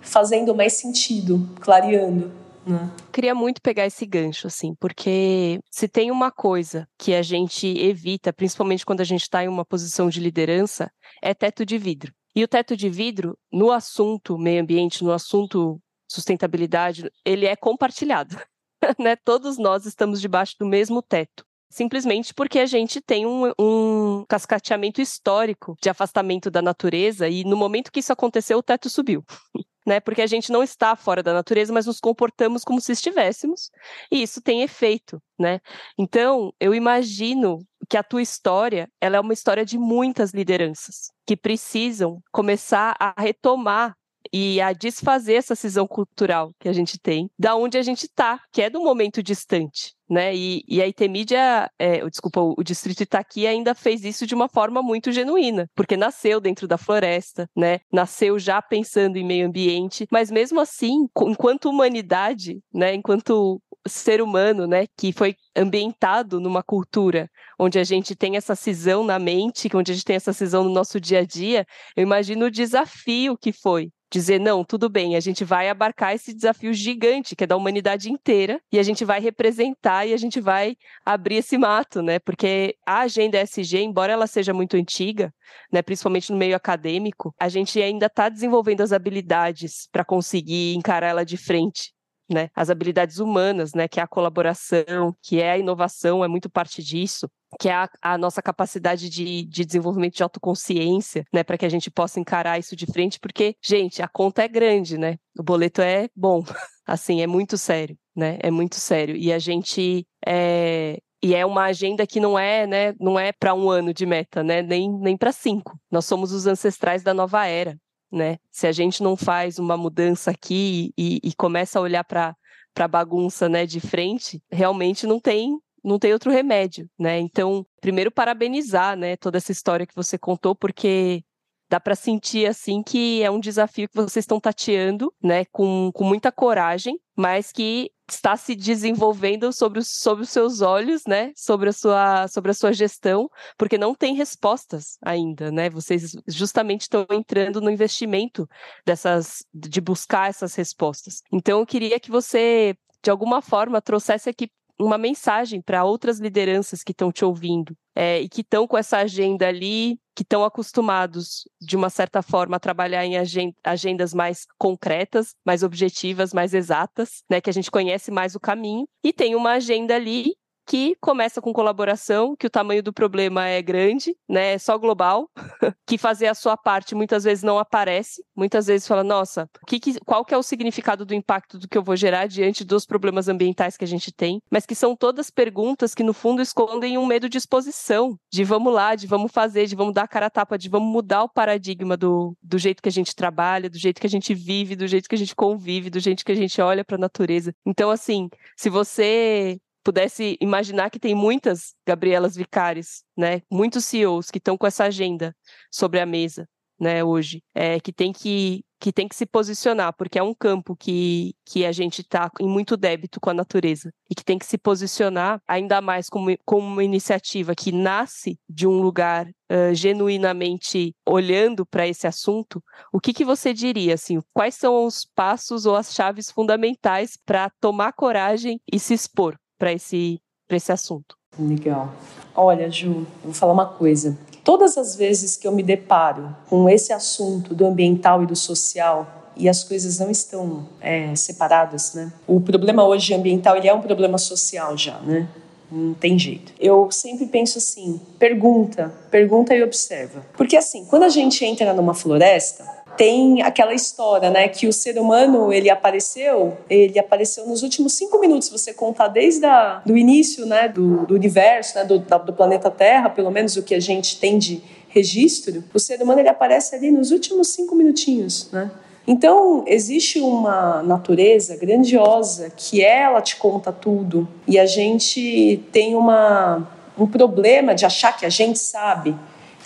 [0.01, 2.31] Fazendo mais sentido, clareando.
[2.65, 2.91] Né?
[3.11, 8.31] Queria muito pegar esse gancho, assim, porque se tem uma coisa que a gente evita,
[8.31, 12.13] principalmente quando a gente está em uma posição de liderança, é teto de vidro.
[12.35, 18.37] E o teto de vidro, no assunto meio ambiente, no assunto sustentabilidade, ele é compartilhado.
[18.99, 19.15] né?
[19.15, 25.01] Todos nós estamos debaixo do mesmo teto simplesmente porque a gente tem um, um, cascateamento
[25.01, 29.23] histórico de afastamento da natureza e no momento que isso aconteceu, o teto subiu
[29.89, 29.99] né?
[29.99, 33.71] Porque a gente não está fora da natureza, mas nos comportamos como se estivéssemos,
[34.11, 35.59] e isso tem efeito, né?
[35.97, 37.57] Então, eu imagino
[37.89, 43.19] que a tua história, ela é uma história de muitas lideranças que precisam começar a
[43.19, 43.95] retomar
[44.31, 48.39] e a desfazer essa cisão cultural que a gente tem, da onde a gente está,
[48.51, 49.93] que é do momento distante.
[50.09, 50.35] Né?
[50.35, 54.49] E, e a IT Media, é, desculpa, o Distrito Itaqui ainda fez isso de uma
[54.49, 57.79] forma muito genuína, porque nasceu dentro da floresta, né?
[57.93, 62.95] Nasceu já pensando em meio ambiente, mas mesmo assim, enquanto humanidade, né?
[62.95, 64.85] Enquanto ser humano, né?
[64.97, 67.29] Que foi ambientado numa cultura
[67.59, 70.71] onde a gente tem essa cisão na mente, onde a gente tem essa cisão no
[70.71, 75.19] nosso dia a dia, eu imagino o desafio que foi dizer, não, tudo bem, a
[75.19, 79.19] gente vai abarcar esse desafio gigante, que é da humanidade inteira, e a gente vai
[79.19, 82.19] representar e a gente vai abrir esse mato, né?
[82.19, 85.33] Porque a agenda SG, embora ela seja muito antiga,
[85.71, 91.07] né, principalmente no meio acadêmico, a gente ainda está desenvolvendo as habilidades para conseguir encarar
[91.07, 91.93] ela de frente
[92.29, 92.49] né?
[92.55, 93.87] As habilidades humanas, né?
[93.87, 97.89] Que é a colaboração, que é a inovação, é muito parte disso que é a,
[98.01, 102.59] a, nossa capacidade de, de desenvolvimento de autoconsciência, né, para que a gente possa encarar
[102.59, 105.17] isso de frente, porque, gente, a conta é grande, né?
[105.37, 106.43] O boleto é bom,
[106.85, 108.37] assim, é muito sério, né?
[108.41, 109.15] É muito sério.
[109.15, 113.53] E a gente é, e é uma agenda que não é, né, não é para
[113.53, 115.77] um ano de meta, né, nem, nem para cinco.
[115.91, 117.77] Nós somos os ancestrais da nova era
[118.11, 118.37] né?
[118.51, 122.35] Se a gente não faz uma mudança aqui e, e começa a olhar para
[122.77, 127.19] a bagunça, né, de frente, realmente não tem não tem outro remédio, né?
[127.19, 131.23] Então, primeiro parabenizar, né, toda essa história que você contou, porque
[131.69, 136.03] dá para sentir assim que é um desafio que vocês estão tateando, né, com, com
[136.03, 141.73] muita coragem, mas que está se desenvolvendo sobre, sobre os seus olhos, né, sobre a
[141.73, 145.69] sua sobre a sua gestão, porque não tem respostas ainda, né?
[145.69, 148.47] Vocês justamente estão entrando no investimento
[148.85, 151.21] dessas de buscar essas respostas.
[151.31, 156.83] Então eu queria que você de alguma forma trouxesse aqui uma mensagem para outras lideranças
[156.83, 161.43] que estão te ouvindo é, e que estão com essa agenda ali, que estão acostumados,
[161.61, 163.15] de uma certa forma, a trabalhar em
[163.63, 168.87] agendas mais concretas, mais objetivas, mais exatas, né, que a gente conhece mais o caminho,
[169.03, 170.33] e tem uma agenda ali
[170.69, 174.53] que começa com colaboração, que o tamanho do problema é grande, né?
[174.53, 175.27] É só global,
[175.87, 179.99] que fazer a sua parte muitas vezes não aparece, muitas vezes fala, nossa, que que,
[180.01, 183.27] qual que é o significado do impacto do que eu vou gerar diante dos problemas
[183.27, 187.05] ambientais que a gente tem, mas que são todas perguntas que no fundo escondem um
[187.07, 190.29] medo de exposição, de vamos lá, de vamos fazer, de vamos dar a cara a
[190.29, 193.99] tapa, de vamos mudar o paradigma do, do jeito que a gente trabalha, do jeito
[193.99, 196.61] que a gente vive, do jeito que a gente convive, do jeito que a gente
[196.61, 197.55] olha para a natureza.
[197.65, 203.41] Então, assim, se você pudesse imaginar que tem muitas Gabrielas Vicares, né?
[203.51, 205.35] Muitos CEOs que estão com essa agenda
[205.71, 206.47] sobre a mesa,
[206.79, 207.03] né?
[207.03, 211.35] Hoje, é, que tem que que tem que se posicionar, porque é um campo que,
[211.45, 214.57] que a gente está em muito débito com a natureza e que tem que se
[214.57, 221.65] posicionar ainda mais como, como uma iniciativa que nasce de um lugar uh, genuinamente olhando
[221.65, 222.63] para esse assunto,
[222.93, 223.95] o que, que você diria?
[223.95, 229.37] Assim, quais são os passos ou as chaves fundamentais para tomar coragem e se expor
[229.59, 230.19] para esse,
[230.49, 231.15] esse assunto?
[231.37, 231.93] Legal.
[232.35, 234.17] Olha, Ju, vou falar uma coisa.
[234.43, 239.19] Todas as vezes que eu me deparo com esse assunto do ambiental e do social,
[239.35, 242.11] e as coisas não estão é, separadas, né?
[242.27, 245.27] O problema hoje ambiental ele é um problema social já, né?
[245.71, 246.51] Não tem jeito.
[246.59, 250.25] Eu sempre penso assim: pergunta, pergunta e observa.
[250.35, 252.65] Porque assim, quando a gente entra numa floresta,
[252.99, 258.19] tem aquela história, né, que o ser humano ele apareceu, ele apareceu nos últimos cinco
[258.19, 258.47] minutos.
[258.47, 262.69] Se você contar desde a, do início, né, do, do universo, né, do, do planeta
[262.69, 266.75] Terra, pelo menos o que a gente tem de registro, o ser humano ele aparece
[266.75, 268.69] ali nos últimos cinco minutinhos, né?
[269.07, 276.67] Então, existe uma natureza grandiosa que ela te conta tudo e a gente tem uma,
[276.97, 279.15] um problema de achar que a gente sabe.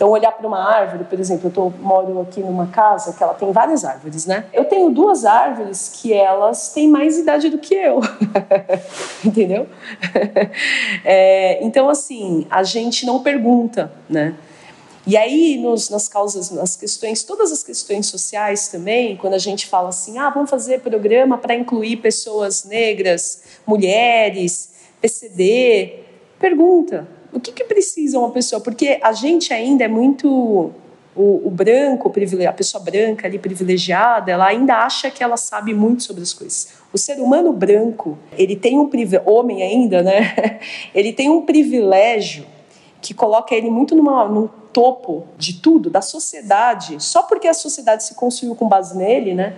[0.04, 3.34] Então, olhar para uma árvore, por exemplo, eu tô, moro aqui numa casa que ela
[3.34, 4.48] tem várias árvores, né?
[4.52, 8.02] Eu tenho duas árvores que elas têm mais idade do que eu,
[9.24, 9.66] entendeu?
[11.06, 14.36] É, então, assim, a gente não pergunta, né?
[15.08, 19.68] E aí, nos, nas causas, nas questões, todas as questões sociais também, quando a gente
[19.68, 26.02] fala assim, ah, vamos fazer programa para incluir pessoas negras, mulheres, PCD,
[26.38, 28.62] pergunta, o que, que precisa uma pessoa?
[28.62, 30.72] Porque a gente ainda é muito.
[31.16, 32.12] O, o branco,
[32.48, 36.70] a pessoa branca ali privilegiada, ela ainda acha que ela sabe muito sobre as coisas.
[36.92, 40.60] O ser humano branco, ele tem um privilégio, homem ainda, né?
[40.94, 42.46] Ele tem um privilégio
[43.00, 48.04] que coloca ele muito numa, num topo de tudo, da sociedade, só porque a sociedade
[48.04, 49.56] se construiu com base nele, né?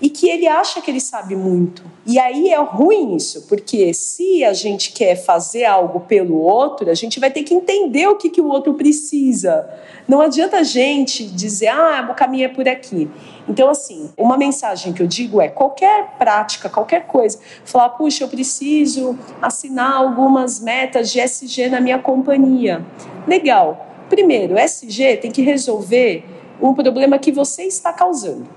[0.00, 1.82] E que ele acha que ele sabe muito.
[2.06, 6.94] E aí é ruim isso, porque se a gente quer fazer algo pelo outro, a
[6.94, 9.68] gente vai ter que entender o que, que o outro precisa.
[10.06, 13.10] Não adianta a gente dizer, ah, o caminho é por aqui.
[13.48, 18.28] Então, assim, uma mensagem que eu digo é: qualquer prática, qualquer coisa, falar, puxa, eu
[18.28, 22.84] preciso assinar algumas metas de SG na minha companhia.
[23.26, 23.86] Legal.
[24.08, 26.24] Primeiro, SG tem que resolver
[26.60, 28.48] um problema que você está causando.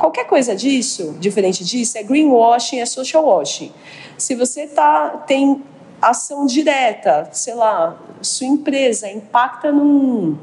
[0.00, 3.70] Qualquer coisa disso, diferente disso, é greenwashing, é social washing.
[4.16, 5.62] Se você tá, tem
[6.00, 10.38] ação direta, sei lá, sua empresa impacta num, uh,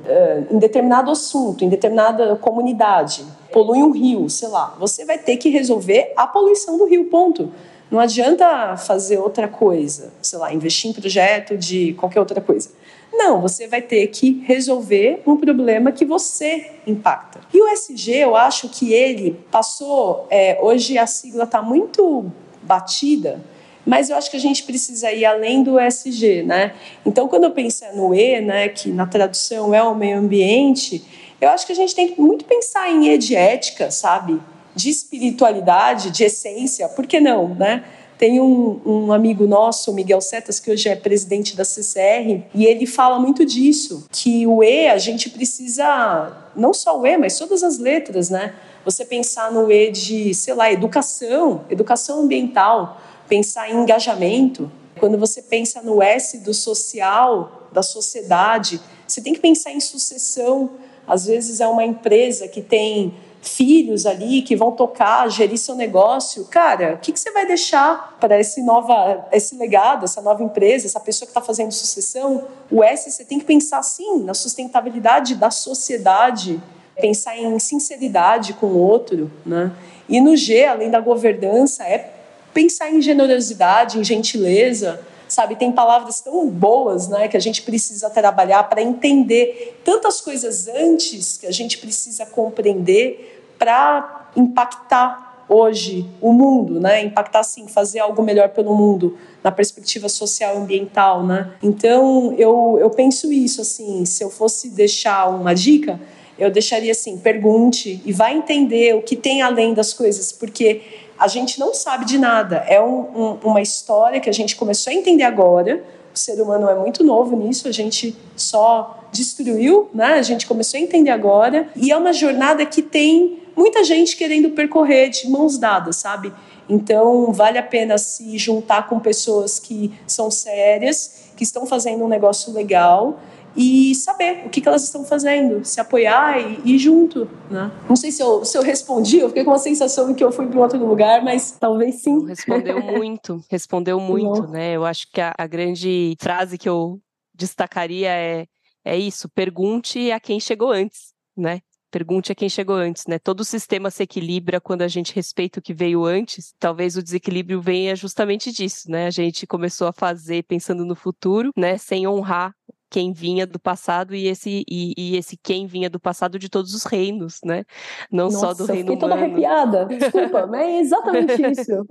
[0.51, 5.49] em determinado assunto, em determinada comunidade, polui um rio, sei lá, você vai ter que
[5.49, 7.51] resolver a poluição do rio, ponto.
[7.89, 12.69] Não adianta fazer outra coisa, sei lá, investir em projeto de qualquer outra coisa.
[13.11, 17.39] Não, você vai ter que resolver um problema que você impacta.
[17.53, 20.27] E o SG, eu acho que ele passou.
[20.29, 23.41] É, hoje a sigla está muito batida,
[23.85, 26.73] mas eu acho que a gente precisa ir além do SG, né?
[27.05, 31.03] Então, quando eu penso no E, né, que na tradução é o meio ambiente,
[31.39, 34.41] eu acho que a gente tem que muito pensar em E de ética, sabe?
[34.75, 37.83] De espiritualidade, de essência, por que não, né?
[38.17, 42.87] Tem um, um, amigo nosso, Miguel Setas, que hoje é presidente da CCR, e ele
[42.87, 47.61] fala muito disso, que o E a gente precisa, não só o E, mas todas
[47.63, 48.55] as letras, né?
[48.83, 54.71] Você pensar no E de, sei lá, educação, educação ambiental, pensar em engajamento.
[54.99, 60.71] Quando você pensa no S do social, da sociedade, você tem que pensar em sucessão.
[61.07, 66.45] Às vezes é uma empresa que tem filhos ali que vão tocar, gerir seu negócio,
[66.45, 70.85] cara, o que, que você vai deixar para esse nova, esse legado, essa nova empresa,
[70.85, 72.45] essa pessoa que está fazendo sucessão?
[72.69, 76.61] O S você tem que pensar sim na sustentabilidade da sociedade,
[76.99, 79.71] pensar em sinceridade com o outro, né?
[80.09, 82.13] E no G, além da governança, é
[82.53, 85.55] pensar em generosidade, em gentileza, sabe?
[85.55, 91.37] Tem palavras tão boas, né, que a gente precisa trabalhar para entender tantas coisas antes
[91.37, 97.01] que a gente precisa compreender para impactar hoje o mundo, né?
[97.03, 101.53] Impactar sim, fazer algo melhor pelo mundo na perspectiva social e ambiental, né?
[101.63, 105.99] Então eu, eu penso isso assim, se eu fosse deixar uma dica,
[106.37, 110.81] eu deixaria assim, pergunte e vai entender o que tem além das coisas, porque
[111.17, 112.57] a gente não sabe de nada.
[112.67, 115.83] É um, um, uma história que a gente começou a entender agora.
[116.13, 120.13] O ser humano é muito novo nisso, a gente só destruiu, né?
[120.13, 121.69] A gente começou a entender agora.
[121.75, 126.33] E é uma jornada que tem muita gente querendo percorrer de mãos dadas, sabe?
[126.69, 132.07] Então, vale a pena se juntar com pessoas que são sérias, que estão fazendo um
[132.07, 133.19] negócio legal
[133.57, 137.27] e saber o que, que elas estão fazendo, se apoiar e ir junto.
[137.49, 137.71] Né?
[137.89, 140.31] Não sei se eu, se eu respondi, eu fiquei com uma sensação de que eu
[140.31, 142.23] fui para outro lugar, mas talvez sim.
[142.27, 144.73] Respondeu muito, respondeu muito, né?
[144.73, 147.01] Eu acho que a, a grande frase que eu
[147.33, 148.45] destacaria é,
[148.85, 151.61] é isso: pergunte a quem chegou antes, né?
[151.89, 153.17] Pergunte a quem chegou antes, né?
[153.17, 156.53] Todo o sistema se equilibra quando a gente respeita o que veio antes.
[156.59, 159.07] Talvez o desequilíbrio venha justamente disso, né?
[159.07, 161.77] A gente começou a fazer pensando no futuro, né?
[161.77, 162.53] Sem honrar
[162.89, 166.73] quem vinha do passado e esse e, e, esse quem vinha do passado de todos
[166.73, 167.63] os reinos, né?
[168.11, 169.85] Não Nossa, só do reino eu toda arrepiada.
[169.85, 171.85] Desculpa, mas é exatamente isso.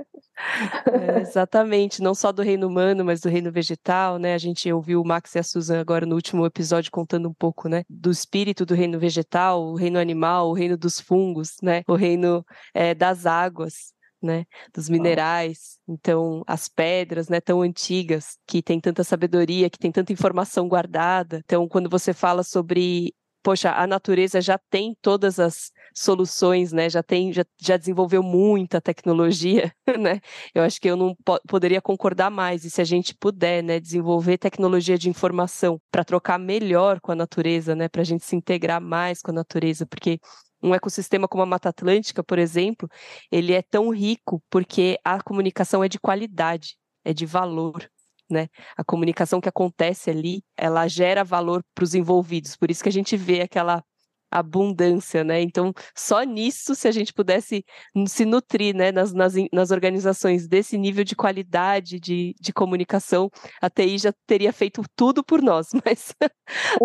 [0.87, 4.35] É, exatamente, não só do reino humano, mas do reino vegetal, né?
[4.35, 7.68] A gente ouviu o Max e a Susan agora no último episódio contando um pouco,
[7.68, 7.85] né?
[7.88, 11.82] Do espírito do reino vegetal, o reino animal, o reino dos fungos, né?
[11.87, 18.62] O reino é, das águas, né, dos minerais, então as pedras, né, tão antigas, que
[18.62, 21.40] tem tanta sabedoria, que tem tanta informação guardada.
[21.44, 27.02] Então, quando você fala sobre, poxa, a natureza já tem todas as soluções, né, já
[27.02, 30.20] tem, já, já desenvolveu muita tecnologia, né?
[30.55, 32.64] Eu acho que eu não po poderia concordar mais.
[32.64, 37.14] E se a gente puder, né, desenvolver tecnologia de informação para trocar melhor com a
[37.14, 40.20] natureza, né, para a gente se integrar mais com a natureza, porque
[40.66, 42.88] um ecossistema como a Mata Atlântica, por exemplo,
[43.31, 47.88] ele é tão rico porque a comunicação é de qualidade, é de valor.
[48.29, 48.48] Né?
[48.76, 52.57] A comunicação que acontece ali, ela gera valor para os envolvidos.
[52.57, 53.85] Por isso que a gente vê aquela
[54.30, 55.40] abundância, né?
[55.40, 57.64] Então, só nisso, se a gente pudesse
[58.06, 63.70] se nutrir, né, nas, nas, nas organizações desse nível de qualidade de, de comunicação, a
[63.70, 66.14] TI já teria feito tudo por nós, mas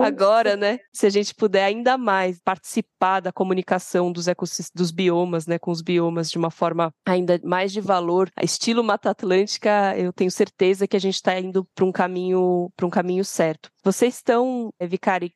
[0.02, 5.48] agora, né, se a gente puder ainda mais participar da comunicação dos ecossistemas, dos biomas,
[5.48, 10.14] né, com os biomas de uma forma ainda mais de valor, estilo Mata Atlântica, eu
[10.14, 13.70] tenho certeza que a gente está indo para um caminho para um caminho certo.
[13.84, 15.34] Vocês estão, eh, Vicari,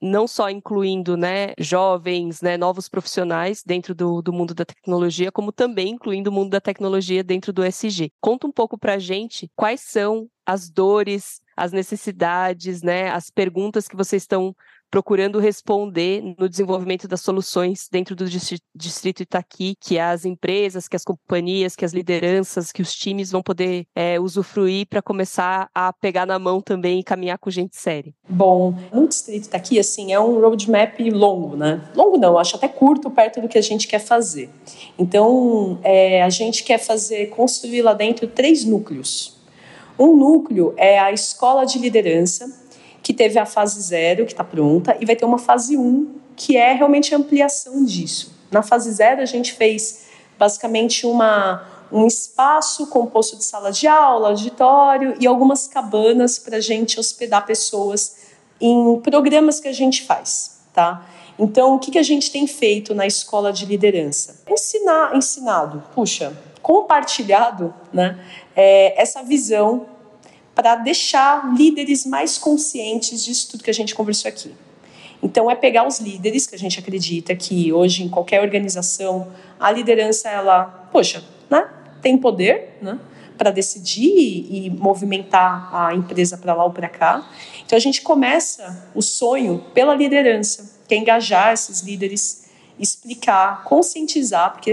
[0.00, 5.52] não só incluindo né, jovens, né, novos profissionais dentro do, do mundo da tecnologia, como
[5.52, 8.10] também incluindo o mundo da tecnologia dentro do SG.
[8.20, 13.88] Conta um pouco para a gente quais são as dores, as necessidades, né, as perguntas
[13.88, 14.54] que vocês estão
[14.90, 18.24] procurando responder no desenvolvimento das soluções dentro do
[18.74, 23.42] distrito Itaqui, que as empresas, que as companhias, que as lideranças, que os times vão
[23.42, 28.12] poder é, usufruir para começar a pegar na mão também e caminhar com gente séria.
[28.28, 31.80] Bom, no distrito Itaqui, assim, é um roadmap longo, né?
[31.94, 34.50] Longo não, acho até curto perto do que a gente quer fazer.
[34.98, 39.36] Então, é, a gente quer fazer, construir lá dentro três núcleos.
[39.98, 42.67] Um núcleo é a escola de liderança,
[43.02, 46.14] que teve a fase zero, que está pronta, e vai ter uma fase 1, um,
[46.36, 48.36] que é realmente a ampliação disso.
[48.50, 50.06] Na fase zero, a gente fez
[50.38, 56.60] basicamente uma, um espaço composto de sala de aula, auditório e algumas cabanas para a
[56.60, 58.28] gente hospedar pessoas
[58.60, 61.06] em programas que a gente faz, tá?
[61.38, 64.42] Então, o que, que a gente tem feito na escola de liderança?
[64.48, 68.18] Ensinar, ensinado, puxa, compartilhado, né?
[68.56, 69.86] É, essa visão
[70.58, 74.52] para deixar líderes mais conscientes disso tudo que a gente conversou aqui.
[75.22, 79.28] Então é pegar os líderes que a gente acredita que hoje em qualquer organização
[79.60, 81.70] a liderança ela, poxa, né,
[82.02, 82.98] tem poder, né,
[83.36, 87.30] para decidir e movimentar a empresa para lá ou para cá.
[87.64, 94.54] Então a gente começa o sonho pela liderança, que é engajar esses líderes, explicar, conscientizar,
[94.54, 94.72] porque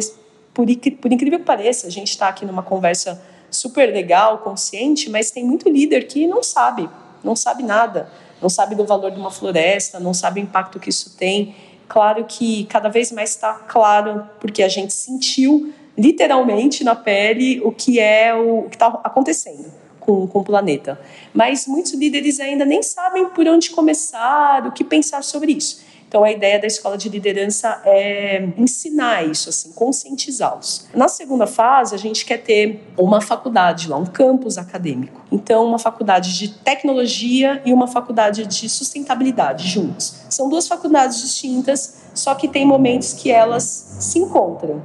[0.52, 0.65] por,
[1.00, 5.43] por incrível que pareça, a gente está aqui numa conversa super legal, consciente, mas tem
[5.43, 6.89] muito líder que não sabe,
[7.23, 8.10] não sabe nada,
[8.41, 11.55] não sabe do valor de uma floresta, não sabe o impacto que isso tem.
[11.88, 17.71] Claro que cada vez mais está claro, porque a gente sentiu literalmente na pele o
[17.71, 20.99] que é o, o que está acontecendo com, com o planeta.
[21.34, 25.84] Mas muitos líderes ainda nem sabem por onde começar, o que pensar sobre isso.
[26.07, 30.87] Então a ideia da escola de liderança é ensinar isso, assim, conscientizá-los.
[30.93, 35.21] Na segunda fase, a gente quer ter uma faculdade lá, um campus acadêmico.
[35.31, 40.15] Então, uma faculdade de tecnologia e uma faculdade de sustentabilidade juntos.
[40.29, 43.63] São duas faculdades distintas, só que tem momentos que elas
[43.99, 44.81] se encontram.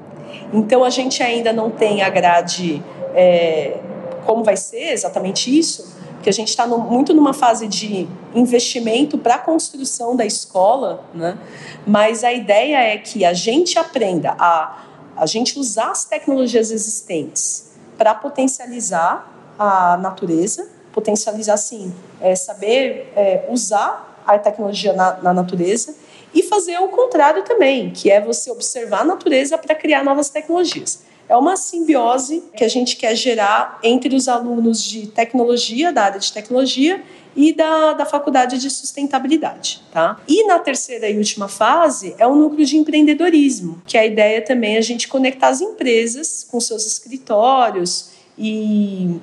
[0.52, 2.82] Então, a gente ainda não tem a grade.
[3.14, 3.78] É,
[4.26, 5.89] como vai ser exatamente isso,
[6.22, 11.38] que a gente está muito numa fase de investimento para a construção da escola, né?
[11.86, 14.84] mas a ideia é que a gente aprenda a,
[15.16, 23.46] a gente usar as tecnologias existentes para potencializar a natureza, potencializar, sim, é, saber é,
[23.50, 25.94] usar a tecnologia na, na natureza
[26.32, 31.09] e fazer o contrário também, que é você observar a natureza para criar novas tecnologias.
[31.30, 36.18] É uma simbiose que a gente quer gerar entre os alunos de tecnologia, da área
[36.18, 37.00] de tecnologia,
[37.36, 39.80] e da, da faculdade de sustentabilidade.
[39.92, 40.20] Tá?
[40.26, 44.74] E na terceira e última fase é o núcleo de empreendedorismo, que a ideia também
[44.74, 49.14] é a gente conectar as empresas com seus escritórios e,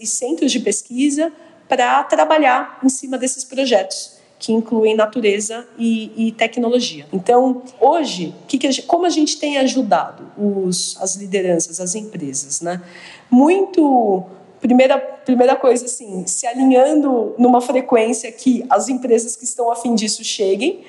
[0.00, 1.32] e centros de pesquisa
[1.68, 4.11] para trabalhar em cima desses projetos
[4.42, 7.06] que incluem natureza e, e tecnologia.
[7.12, 11.94] Então, hoje, que que a gente, como a gente tem ajudado os, as lideranças, as
[11.94, 12.82] empresas, né?
[13.30, 14.24] Muito
[14.60, 20.24] primeira, primeira coisa, assim, se alinhando numa frequência que as empresas que estão afim disso
[20.24, 20.80] cheguem,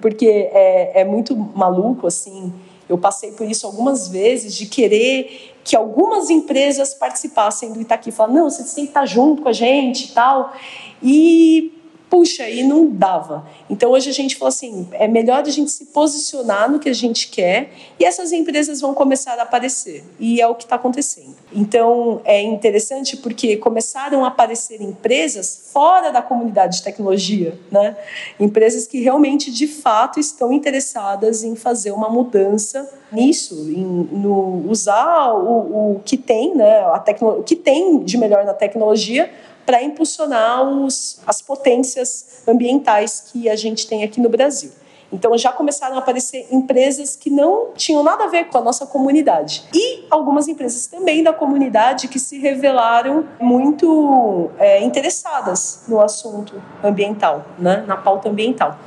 [0.00, 2.50] porque é, é muito maluco, assim.
[2.88, 8.32] Eu passei por isso algumas vezes, de querer que algumas empresas participassem do Itaqui, falar,
[8.32, 10.54] não, vocês têm que estar junto com a gente e tal.
[11.02, 11.81] E
[12.12, 13.46] puxa, e não dava.
[13.70, 16.92] Então hoje a gente falou assim, é melhor a gente se posicionar no que a
[16.92, 20.04] gente quer e essas empresas vão começar a aparecer.
[20.20, 21.34] E é o que está acontecendo.
[21.50, 27.96] Então é interessante porque começaram a aparecer empresas fora da comunidade de tecnologia, né?
[28.38, 35.32] Empresas que realmente de fato estão interessadas em fazer uma mudança nisso, em no usar
[35.32, 36.80] o, o que tem, né?
[36.92, 39.30] A tecno, o que tem de melhor na tecnologia
[39.72, 44.70] para impulsionar os, as potências ambientais que a gente tem aqui no Brasil.
[45.12, 48.86] Então já começaram a aparecer empresas que não tinham nada a ver com a nossa
[48.86, 49.64] comunidade.
[49.74, 57.44] E algumas empresas também da comunidade que se revelaram muito é, interessadas no assunto ambiental,
[57.58, 57.84] né?
[57.86, 58.78] na pauta ambiental.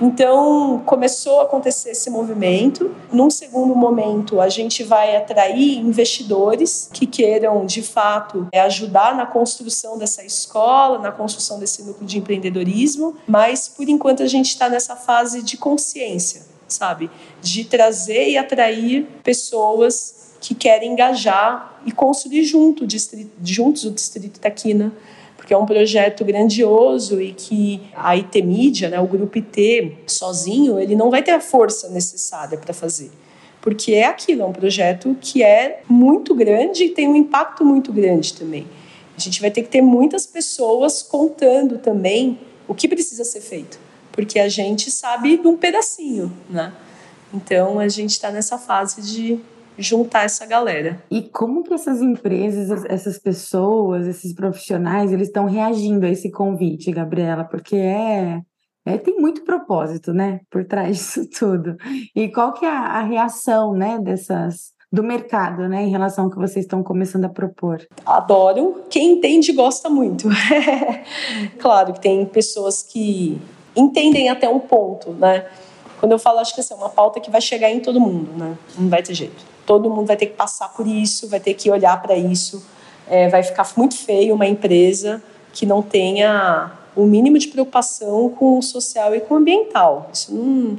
[0.00, 2.94] Então começou a acontecer esse movimento.
[3.12, 9.26] Num segundo momento, a gente vai atrair investidores que queiram, de fato, é, ajudar na
[9.26, 13.16] construção dessa escola, na construção desse núcleo de empreendedorismo.
[13.26, 17.10] Mas, por enquanto, a gente está nessa fase de consciência, sabe?
[17.42, 24.38] De trazer e atrair pessoas que querem engajar e construir junto, distrito, juntos o Distrito
[24.38, 24.92] Taquina,
[25.36, 30.78] porque é um projeto grandioso e que a IT Mídia, né, o grupo IT, sozinho,
[30.78, 33.10] ele não vai ter a força necessária para fazer.
[33.60, 37.92] Porque é aquilo, é um projeto que é muito grande e tem um impacto muito
[37.92, 38.66] grande também.
[39.16, 43.78] A gente vai ter que ter muitas pessoas contando também o que precisa ser feito
[44.14, 46.72] porque a gente sabe de um pedacinho, né?
[47.32, 49.40] Então a gente está nessa fase de
[49.76, 51.02] juntar essa galera.
[51.10, 56.92] E como que essas empresas, essas pessoas, esses profissionais, eles estão reagindo a esse convite,
[56.92, 57.44] Gabriela?
[57.44, 58.40] Porque é,
[58.86, 61.76] é, tem muito propósito, né, por trás disso tudo.
[62.14, 66.30] E qual que é a, a reação, né, dessas do mercado, né, em relação ao
[66.30, 67.84] que vocês estão começando a propor?
[68.06, 68.84] Adoro.
[68.88, 70.28] Quem entende gosta muito.
[71.58, 73.40] claro que tem pessoas que
[73.76, 75.46] entendem até um ponto, né?
[76.00, 78.30] Quando eu falo, acho que assim, é uma pauta que vai chegar em todo mundo,
[78.36, 78.56] né?
[78.76, 79.44] Não vai ter jeito.
[79.64, 82.64] Todo mundo vai ter que passar por isso, vai ter que olhar para isso.
[83.08, 85.22] É, vai ficar muito feio uma empresa
[85.52, 90.10] que não tenha o mínimo de preocupação com o social e com o ambiental.
[90.12, 90.76] Isso não,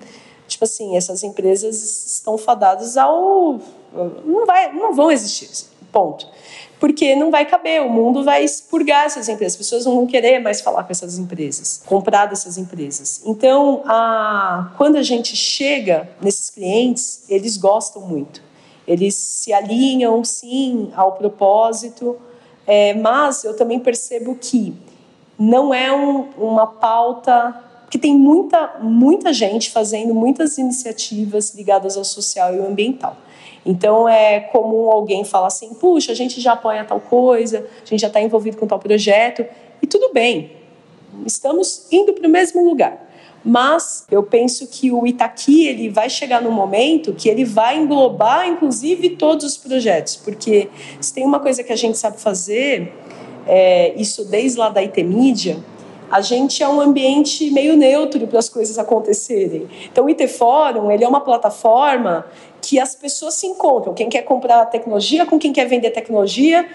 [0.48, 3.60] tipo assim, essas empresas estão fadadas ao
[4.26, 5.50] não vai, não vão existir.
[5.92, 6.28] Ponto
[6.80, 10.40] porque não vai caber, o mundo vai expurgar essas empresas, as pessoas não vão querer
[10.40, 13.22] mais falar com essas empresas, comprar dessas empresas.
[13.26, 18.42] Então, a, quando a gente chega nesses clientes, eles gostam muito,
[18.88, 22.18] eles se alinham sim ao propósito,
[22.68, 24.76] é, mas eu também percebo que
[25.38, 32.04] não é um, uma pauta que tem muita, muita gente fazendo muitas iniciativas ligadas ao
[32.04, 33.16] social e ao ambiental.
[33.66, 38.00] Então é comum alguém falar assim: puxa, a gente já apoia tal coisa, a gente
[38.00, 39.46] já está envolvido com tal projeto,
[39.82, 40.52] e tudo bem,
[41.26, 43.06] estamos indo para o mesmo lugar.
[43.44, 48.48] Mas eu penso que o Itaqui ele vai chegar no momento que ele vai englobar,
[48.48, 50.68] inclusive, todos os projetos, porque
[51.00, 52.92] se tem uma coisa que a gente sabe fazer,
[53.46, 55.58] é, isso desde lá da IT Mídia,
[56.10, 59.68] a gente é um ambiente meio neutro para as coisas acontecerem.
[59.92, 62.26] Então, o IT Fórum ele é uma plataforma
[62.66, 63.94] que as pessoas se encontram.
[63.94, 66.68] Quem quer comprar tecnologia com quem quer vender tecnologia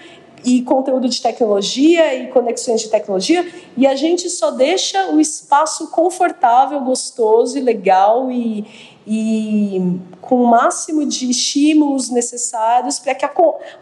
[0.43, 3.45] e conteúdo de tecnologia e conexões de tecnologia,
[3.77, 8.65] e a gente só deixa o espaço confortável, gostoso e legal e,
[9.05, 13.31] e com o máximo de estímulos necessários para que a,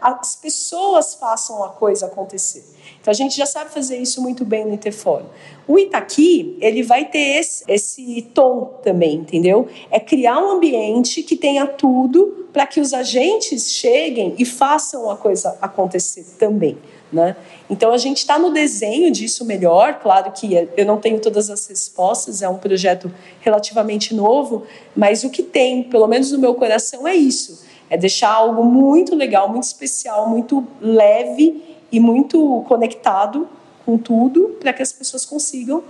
[0.00, 2.64] as pessoas façam a coisa acontecer.
[3.00, 5.26] Então a gente já sabe fazer isso muito bem no Interfórum.
[5.66, 9.68] O Itaqui, ele vai ter esse, esse tom também, entendeu?
[9.90, 15.16] É criar um ambiente que tenha tudo para que os agentes cheguem e façam a
[15.16, 16.76] coisa acontecer também.
[17.12, 17.36] Né?
[17.68, 21.66] Então a gente está no desenho disso melhor, claro que eu não tenho todas as
[21.66, 27.06] respostas, é um projeto relativamente novo, mas o que tem, pelo menos no meu coração,
[27.08, 33.48] é isso É deixar algo muito legal, muito especial, muito leve e muito conectado
[33.84, 35.82] com tudo para que as pessoas consigam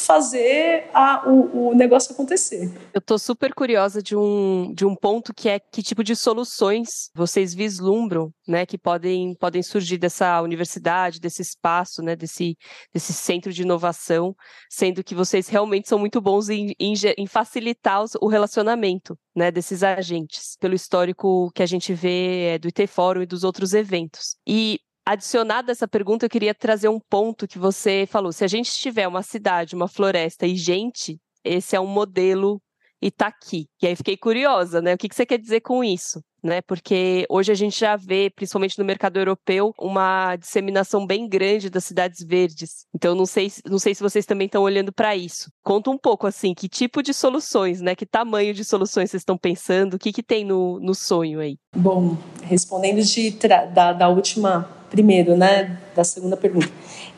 [0.00, 2.70] fazer a, o, o negócio acontecer.
[2.92, 7.10] Eu estou super curiosa de um, de um ponto que é que tipo de soluções
[7.14, 12.56] vocês vislumbram, né, que podem, podem surgir dessa universidade, desse espaço, né, desse,
[12.92, 14.34] desse centro de inovação,
[14.70, 19.50] sendo que vocês realmente são muito bons em, em, em facilitar os, o relacionamento, né,
[19.50, 23.72] desses agentes, pelo histórico que a gente vê é, do IT Fórum e dos outros
[23.74, 24.36] eventos.
[24.46, 28.30] E adicionado a essa pergunta, eu queria trazer um ponto que você falou.
[28.30, 32.60] Se a gente tiver uma cidade, uma floresta e gente, esse é um modelo
[33.00, 33.66] Itaqui.
[33.80, 34.92] E aí fiquei curiosa, né?
[34.92, 36.20] O que você quer dizer com isso?
[36.42, 36.60] Né?
[36.60, 41.84] Porque hoje a gente já vê, principalmente no mercado europeu, uma disseminação bem grande das
[41.84, 42.86] cidades verdes.
[42.94, 45.50] Então não sei, não sei se vocês também estão olhando para isso.
[45.64, 47.94] Conta um pouco assim, que tipo de soluções, né?
[47.96, 49.94] Que tamanho de soluções vocês estão pensando?
[49.94, 51.56] O que, que tem no, no sonho aí?
[51.74, 53.30] Bom, respondendo de
[53.72, 56.68] da, da última primeiro, né, da segunda pergunta.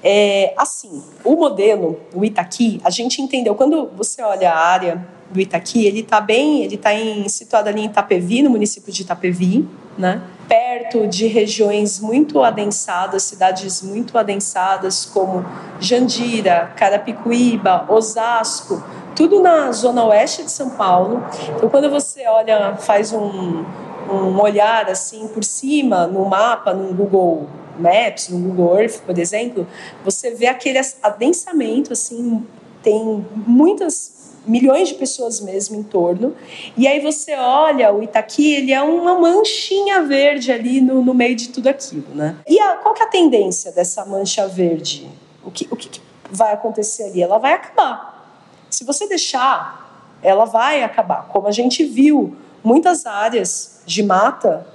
[0.03, 5.41] É, assim, o modelo, o Itaqui, a gente entendeu, quando você olha a área do
[5.41, 6.91] Itaqui, ele está bem, ele está
[7.29, 13.83] situado ali em Itapevi, no município de Itapevi, né, perto de regiões muito adensadas, cidades
[13.83, 15.45] muito adensadas, como
[15.79, 18.83] Jandira, Carapicuíba, Osasco,
[19.15, 21.23] tudo na zona oeste de São Paulo.
[21.55, 23.65] Então, quando você olha, faz um,
[24.11, 27.47] um olhar assim por cima no mapa, no Google
[27.81, 29.67] Maps, no Google Earth, por exemplo,
[30.05, 32.47] você vê aquele adensamento, assim,
[32.83, 36.35] tem muitas milhões de pessoas mesmo em torno.
[36.77, 41.37] E aí você olha o Itaqui, ele é uma manchinha verde ali no, no meio
[41.37, 42.37] de tudo aquilo, né?
[42.49, 45.09] E a, qual que é a tendência dessa mancha verde?
[45.45, 46.01] O que, o que
[46.31, 47.23] vai acontecer ali?
[47.23, 48.11] Ela vai acabar.
[48.71, 51.29] Se você deixar, ela vai acabar.
[51.29, 54.67] Como a gente viu, muitas áreas de mata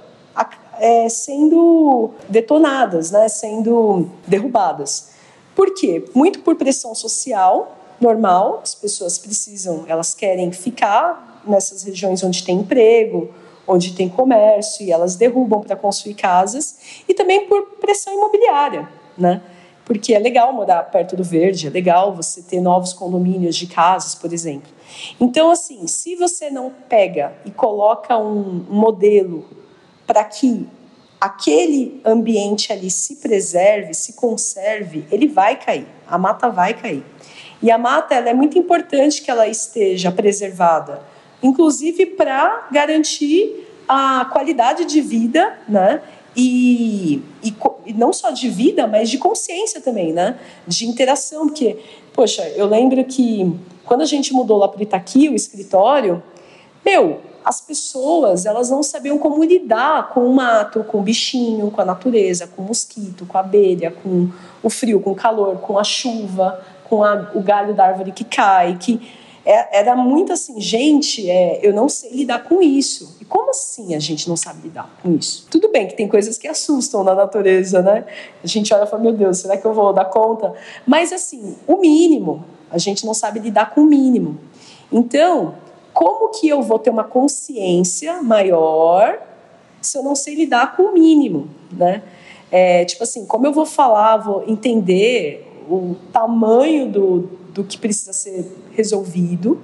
[0.78, 5.10] é, sendo detonadas, né, sendo derrubadas.
[5.54, 6.04] Por quê?
[6.14, 12.58] Muito por pressão social normal, as pessoas precisam, elas querem ficar nessas regiões onde tem
[12.58, 13.30] emprego,
[13.66, 19.42] onde tem comércio, e elas derrubam para construir casas, e também por pressão imobiliária, né?
[19.84, 24.14] Porque é legal morar perto do verde, é legal você ter novos condomínios de casas,
[24.14, 24.70] por exemplo.
[25.20, 29.44] Então, assim, se você não pega e coloca um modelo
[30.06, 30.66] para que
[31.20, 37.04] aquele ambiente ali se preserve, se conserve, ele vai cair, a mata vai cair.
[37.62, 41.02] E a mata ela é muito importante que ela esteja preservada,
[41.42, 46.02] inclusive para garantir a qualidade de vida, né?
[46.36, 50.38] E, e, e, não só de vida, mas de consciência também, né?
[50.66, 51.78] De interação, porque,
[52.12, 56.22] poxa, eu lembro que quando a gente mudou lá para Itaqui, o escritório,
[56.84, 61.80] meu, as pessoas elas não sabiam como lidar com o mato, com o bichinho, com
[61.80, 64.28] a natureza, com o mosquito, com a abelha, com
[64.64, 68.24] o frio, com o calor, com a chuva, com a, o galho da árvore que
[68.24, 69.00] cai, que
[69.44, 73.16] é, era muito assim, gente, é, eu não sei lidar com isso.
[73.20, 75.46] E como assim a gente não sabe lidar com isso?
[75.48, 78.06] Tudo bem que tem coisas que assustam na natureza, né?
[78.42, 80.52] A gente olha e fala, meu Deus, será que eu vou dar conta?
[80.84, 84.36] Mas assim, o mínimo, a gente não sabe lidar com o mínimo.
[84.90, 85.54] Então,
[85.96, 89.18] como que eu vou ter uma consciência maior
[89.80, 92.02] se eu não sei lidar com o mínimo, né?
[92.52, 98.12] É, tipo assim, como eu vou falar, vou entender o tamanho do, do que precisa
[98.12, 99.58] ser resolvido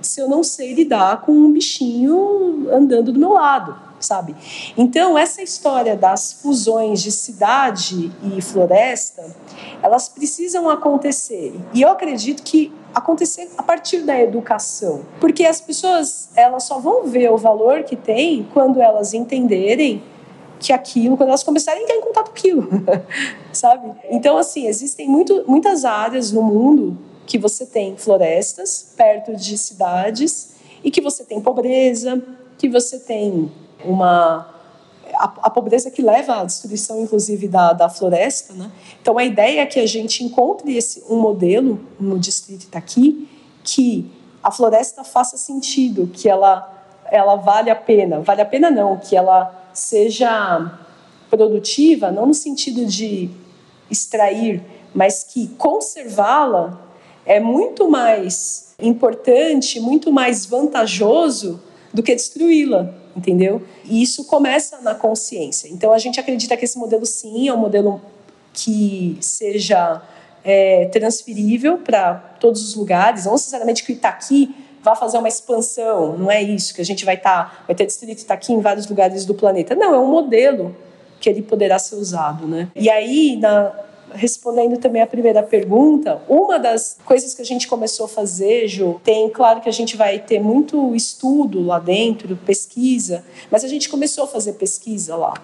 [0.00, 4.34] se eu não sei lidar com um bichinho andando do meu lado, sabe?
[4.76, 9.34] Então, essa história das fusões de cidade e floresta,
[9.82, 11.54] elas precisam acontecer.
[11.72, 15.02] E eu acredito que acontecer a partir da educação.
[15.20, 20.02] Porque as pessoas, elas só vão ver o valor que tem quando elas entenderem
[20.60, 22.68] que aquilo, quando elas começarem a entrar em contato com aquilo,
[23.52, 23.90] sabe?
[24.10, 26.96] Então, assim, existem muito, muitas áreas no mundo
[27.26, 32.22] que você tem florestas perto de cidades e que você tem pobreza,
[32.56, 33.50] que você tem
[33.84, 34.54] uma
[35.16, 38.52] a, a, pobreza que leva à destruição, inclusive, da, da floresta.
[38.54, 38.70] Né?
[39.00, 43.28] Então, a ideia é que a gente encontre esse, um modelo no distrito Itaqui
[43.62, 44.10] que
[44.42, 48.20] a floresta faça sentido, que ela, ela vale a pena.
[48.20, 50.78] Vale a pena não, que ela seja
[51.30, 53.30] produtiva, não no sentido de
[53.90, 54.62] extrair,
[54.94, 56.80] mas que conservá-la
[57.26, 61.60] é muito mais importante, muito mais vantajoso
[61.92, 63.62] do que destruí-la entendeu?
[63.84, 65.68] E isso começa na consciência.
[65.68, 68.00] Então a gente acredita que esse modelo sim é um modelo
[68.52, 70.02] que seja
[70.44, 76.18] é, transferível para todos os lugares, não necessariamente que o Itaqui vá fazer uma expansão,
[76.18, 78.86] não é isso, que a gente vai estar, tá, vai ter distrito Itaqui em vários
[78.86, 79.74] lugares do planeta.
[79.74, 80.76] Não, é um modelo
[81.18, 82.68] que ele poderá ser usado, né?
[82.76, 83.72] E aí, na,
[84.14, 89.00] respondendo também a primeira pergunta, uma das coisas que a gente começou a fazer, Ju,
[89.02, 93.88] tem, claro que a gente vai ter muito estudo lá dentro, pesquisa, mas a gente
[93.88, 95.34] começou a fazer pesquisa lá.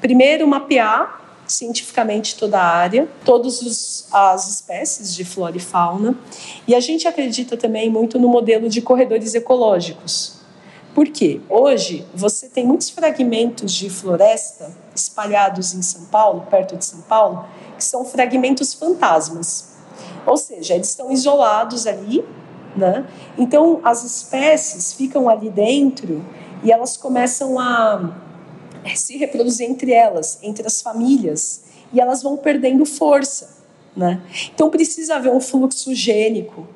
[0.00, 6.16] Primeiro, mapear cientificamente toda a área, todas as espécies de flora e fauna,
[6.66, 10.38] e a gente acredita também muito no modelo de corredores ecológicos.
[10.94, 11.40] Por quê?
[11.48, 17.46] Hoje você tem muitos fragmentos de floresta espalhados em São Paulo, perto de São Paulo,
[17.78, 19.68] que são fragmentos fantasmas.
[20.26, 22.22] Ou seja, eles estão isolados ali,
[22.76, 23.06] né?
[23.38, 26.22] Então as espécies ficam ali dentro
[26.62, 28.12] e elas começam a
[28.94, 31.62] se reproduzir entre elas, entre as famílias,
[31.92, 33.56] e elas vão perdendo força,
[33.96, 34.20] né?
[34.54, 36.66] Então precisa haver um fluxo gênico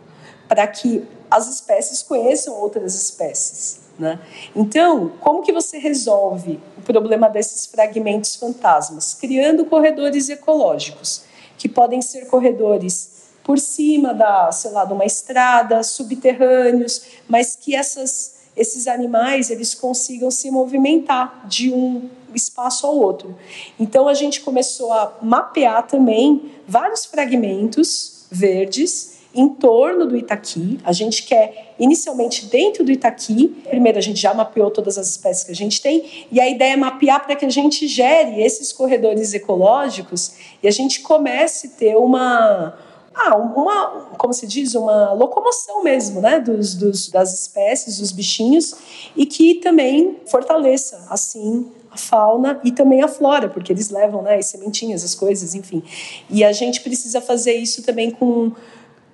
[0.49, 3.82] para que as espécies conheçam outras espécies.
[4.03, 4.19] Né?
[4.57, 9.15] Então, como que você resolve o problema desses fragmentos fantasmas?
[9.15, 11.23] Criando corredores ecológicos,
[11.57, 17.77] que podem ser corredores por cima da, sei lá, de uma estrada, subterrâneos, mas que
[17.77, 23.37] essas, esses animais eles consigam se movimentar de um espaço ao outro.
[23.79, 30.79] Então a gente começou a mapear também vários fragmentos verdes em torno do Itaqui.
[30.85, 33.49] A gente quer, inicialmente, dentro do Itaqui.
[33.69, 36.75] Primeiro, a gente já mapeou todas as espécies que a gente tem, e a ideia
[36.75, 41.71] é mapear para que a gente gere esses corredores ecológicos e a gente comece a
[41.71, 42.79] ter uma.
[43.15, 48.75] Ah, uma, como se diz, uma locomoção mesmo, né, dos, dos, das espécies, dos bichinhos,
[49.15, 54.37] e que também fortaleça, assim, a fauna e também a flora, porque eles levam, né,
[54.37, 55.83] as sementinhas, as coisas, enfim.
[56.31, 58.53] E a gente precisa fazer isso também com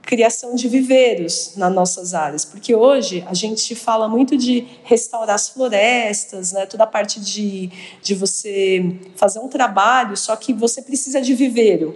[0.08, 5.50] criação de viveiros nas nossas áreas, porque hoje a gente fala muito de restaurar as
[5.50, 7.70] florestas, né, toda a parte de,
[8.02, 11.94] de você fazer um trabalho, só que você precisa de viveiro.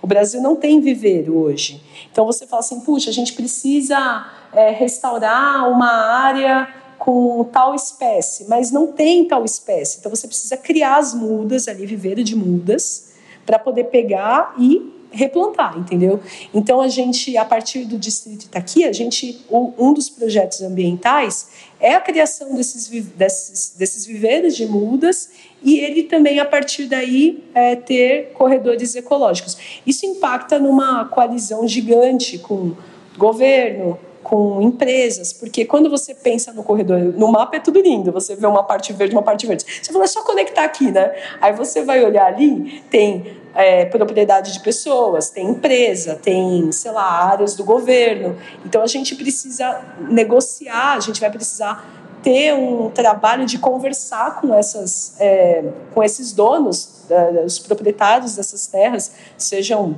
[0.00, 1.82] O Brasil não tem viveiro hoje.
[2.10, 6.66] Então você fala assim, puxa, a gente precisa é, restaurar uma área
[6.98, 9.98] com tal espécie, mas não tem tal espécie.
[9.98, 13.10] Então você precisa criar as mudas ali, viveiro de mudas,
[13.44, 16.20] para poder pegar e replantar, entendeu?
[16.54, 21.48] Então a gente, a partir do distrito Itaqui, a gente, um dos projetos ambientais
[21.80, 25.30] é a criação desses, desses, desses viveiros de mudas
[25.62, 29.56] e ele também, a partir daí, é, ter corredores ecológicos.
[29.86, 32.74] Isso impacta numa coalizão gigante com
[33.16, 38.36] governo, com empresas, porque quando você pensa no corredor, no mapa é tudo lindo, você
[38.36, 39.64] vê uma parte verde, uma parte verde.
[39.82, 41.12] Você fala, é só conectar aqui, né?
[41.40, 47.30] Aí você vai olhar ali, tem é, propriedade de pessoas, tem empresa, tem, sei lá,
[47.30, 48.36] áreas do governo.
[48.64, 54.54] Então a gente precisa negociar, a gente vai precisar ter um trabalho de conversar com
[54.54, 57.04] essas, é, com esses donos,
[57.44, 59.96] os proprietários dessas terras, sejam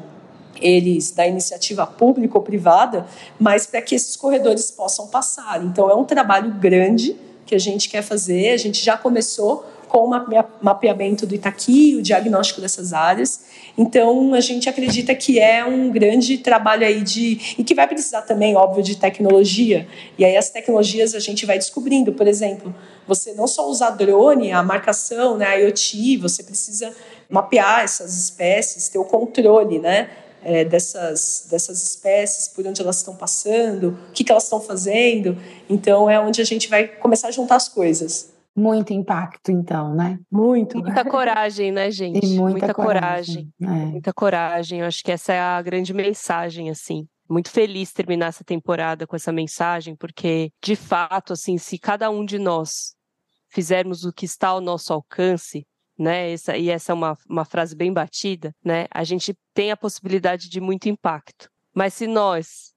[0.61, 3.07] eles da iniciativa pública ou privada,
[3.39, 5.63] mas para que esses corredores possam passar.
[5.65, 8.51] Então é um trabalho grande que a gente quer fazer.
[8.51, 13.43] A gente já começou com o mapeamento do Itaqui, o diagnóstico dessas áreas.
[13.77, 17.57] Então, a gente acredita que é um grande trabalho aí de.
[17.59, 19.87] e que vai precisar também, óbvio, de tecnologia.
[20.17, 22.11] E aí, as tecnologias a gente vai descobrindo.
[22.15, 22.75] Por exemplo,
[23.07, 26.91] você não só usar drone, a marcação, né, a IoT, você precisa
[27.29, 30.09] mapear essas espécies, ter o controle, né?
[30.43, 35.37] É, dessas, dessas espécies, por onde elas estão passando, o que, que elas estão fazendo.
[35.69, 38.32] Então, é onde a gente vai começar a juntar as coisas.
[38.55, 40.19] Muito impacto, então, né?
[40.31, 40.79] Muito.
[40.79, 42.25] Muita coragem, né, gente?
[42.25, 43.51] E muita, muita coragem.
[43.59, 43.83] coragem.
[43.83, 43.87] É.
[43.87, 44.81] Muita coragem.
[44.81, 47.07] Eu acho que essa é a grande mensagem, assim.
[47.29, 52.27] Muito feliz terminar essa temporada com essa mensagem, porque, de fato, assim, se cada um
[52.27, 52.95] de nós
[53.49, 55.67] fizermos o que está ao nosso alcance,
[55.99, 56.33] né?
[56.33, 58.87] Essa, e essa é uma, uma frase bem batida, né?
[58.91, 61.49] A gente tem a possibilidade de muito impacto.
[61.75, 62.75] Mas se nós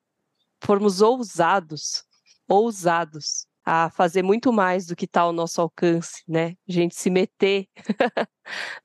[0.61, 2.05] formos ousados,
[2.47, 6.53] ousados, a fazer muito mais do que está ao nosso alcance, né?
[6.69, 7.65] A gente se meter,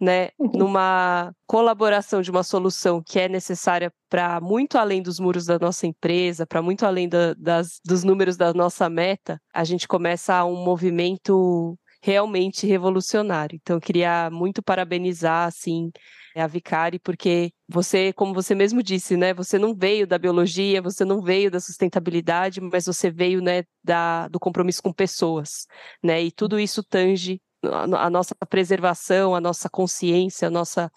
[0.00, 0.50] né, uhum.
[0.54, 5.86] numa colaboração de uma solução que é necessária para muito além dos muros da nossa
[5.86, 10.64] empresa, para muito além da, das, dos números da nossa meta, a gente começa um
[10.64, 13.58] movimento realmente revolucionário.
[13.60, 15.90] Então, eu queria muito parabenizar, assim,
[16.34, 21.04] a Vicari, porque você, como você mesmo disse, né, você não veio da biologia, você
[21.04, 25.66] não veio da sustentabilidade, mas você veio, né, da, do compromisso com pessoas,
[26.02, 30.90] né, e tudo isso tange a, a nossa preservação, a nossa consciência, a nossa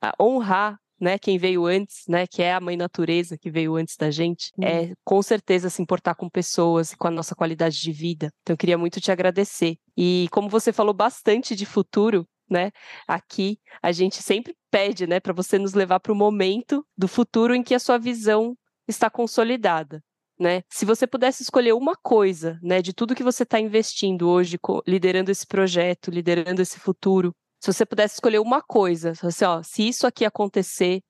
[0.00, 3.96] a honrar né, quem veio antes, né, que é a mãe natureza que veio antes
[3.96, 4.66] da gente, uhum.
[4.66, 8.30] é com certeza se importar com pessoas e com a nossa qualidade de vida.
[8.42, 9.76] Então eu queria muito te agradecer.
[9.96, 12.70] E como você falou bastante de futuro, né?
[13.08, 17.54] Aqui a gente sempre pede, né, para você nos levar para o momento do futuro
[17.54, 20.02] em que a sua visão está consolidada.
[20.38, 20.62] Né?
[20.68, 25.30] Se você pudesse escolher uma coisa, né, de tudo que você está investindo hoje, liderando
[25.30, 27.34] esse projeto, liderando esse futuro,
[27.66, 31.00] se você pudesse escolher uma coisa, assim, ó, se isso aqui acontecer,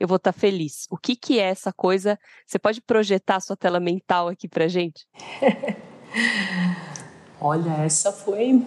[0.00, 0.86] eu vou estar tá feliz.
[0.90, 2.18] O que que é essa coisa?
[2.46, 5.06] Você pode projetar a sua tela mental aqui para gente?
[7.38, 8.62] Olha, essa foi.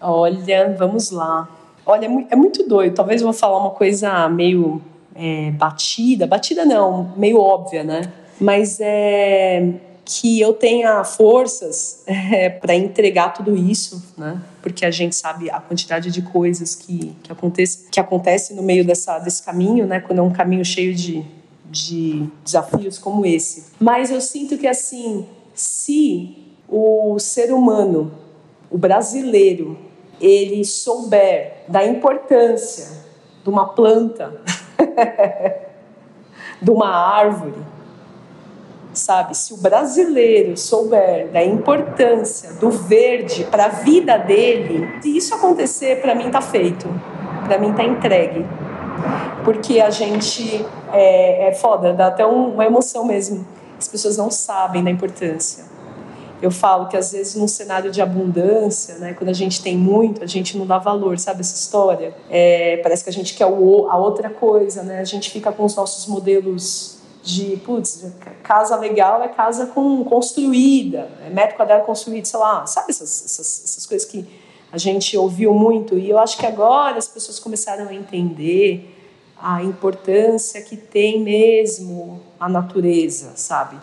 [0.00, 1.48] Olha, vamos lá.
[1.86, 2.94] Olha, é, é muito doido.
[2.94, 4.82] Talvez eu vou falar uma coisa meio
[5.14, 8.12] é, batida, batida não, meio óbvia, né?
[8.38, 14.40] Mas é que eu tenha forças é, para entregar tudo isso, né?
[14.62, 18.86] Porque a gente sabe a quantidade de coisas que, que, acontece, que acontece no meio
[18.86, 20.00] dessa, desse caminho, né?
[20.00, 21.22] Quando é um caminho cheio de,
[21.66, 23.66] de desafios como esse.
[23.78, 28.10] Mas eu sinto que, assim, se o ser humano,
[28.70, 29.78] o brasileiro,
[30.18, 33.04] ele souber da importância
[33.44, 34.40] de uma planta,
[36.62, 37.60] de uma árvore,
[38.98, 39.36] sabe?
[39.36, 46.00] Se o brasileiro souber da importância do verde para a vida dele, se isso acontecer,
[46.00, 46.88] para mim tá feito,
[47.44, 48.44] para mim tá entregue,
[49.44, 53.46] porque a gente é, é foda, dá até um, uma emoção mesmo.
[53.78, 55.64] As pessoas não sabem da importância.
[56.40, 60.22] Eu falo que às vezes num cenário de abundância, né, quando a gente tem muito,
[60.22, 62.14] a gente não dá valor, sabe essa história?
[62.30, 65.00] É, parece que a gente quer o, a outra coisa, né?
[65.00, 68.12] A gente fica com os nossos modelos de, putz,
[68.42, 73.64] casa legal é casa com, construída, é metro quadrado construído, sei lá, sabe essas, essas,
[73.64, 74.26] essas coisas que
[74.70, 78.94] a gente ouviu muito e eu acho que agora as pessoas começaram a entender
[79.40, 83.76] a importância que tem mesmo a natureza, sabe?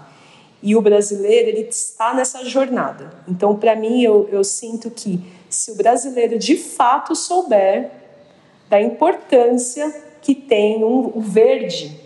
[0.61, 3.11] E o brasileiro, ele está nessa jornada.
[3.27, 7.91] Então, para mim, eu, eu sinto que se o brasileiro de fato souber
[8.69, 12.04] da importância que tem um, o verde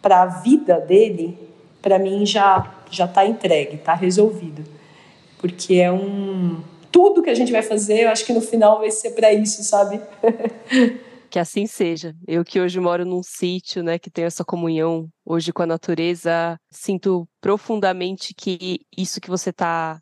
[0.00, 1.38] para a vida dele,
[1.82, 4.64] para mim já já está entregue, está resolvido,
[5.38, 8.90] porque é um tudo que a gente vai fazer, eu acho que no final vai
[8.90, 10.00] ser para isso, sabe?
[11.30, 12.16] que assim seja.
[12.26, 16.58] Eu que hoje moro num sítio, né, que tenho essa comunhão hoje com a natureza,
[16.70, 20.00] sinto profundamente que isso que você está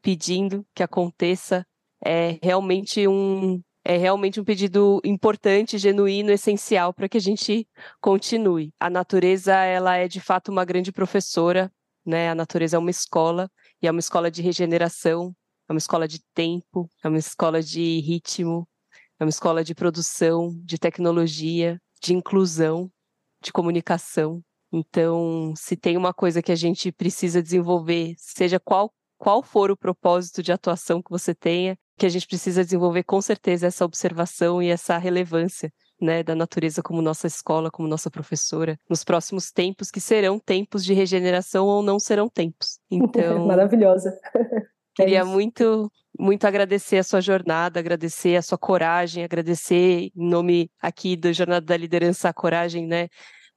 [0.00, 1.66] pedindo que aconteça
[2.04, 7.68] é realmente um é realmente um pedido importante, genuíno, essencial para que a gente
[8.00, 8.74] continue.
[8.80, 11.72] A natureza, ela é de fato uma grande professora,
[12.04, 12.28] né?
[12.28, 13.48] A natureza é uma escola
[13.80, 15.32] e é uma escola de regeneração,
[15.68, 18.68] é uma escola de tempo, é uma escola de ritmo,
[19.20, 22.90] é uma escola de produção, de tecnologia, de inclusão,
[23.40, 24.42] de comunicação.
[24.72, 29.76] Então, se tem uma coisa que a gente precisa desenvolver, seja qual qual for o
[29.76, 34.62] propósito de atuação que você tenha, que a gente precisa desenvolver com certeza essa observação
[34.62, 39.90] e essa relevância né, da natureza como nossa escola, como nossa professora, nos próximos tempos,
[39.90, 42.78] que serão tempos de regeneração ou não serão tempos.
[42.90, 43.46] Então.
[43.46, 44.18] Maravilhosa.
[44.94, 50.70] Queria é muito, muito agradecer a sua jornada, agradecer a sua coragem, agradecer em nome
[50.80, 53.08] aqui do Jornada da Liderança a coragem, né?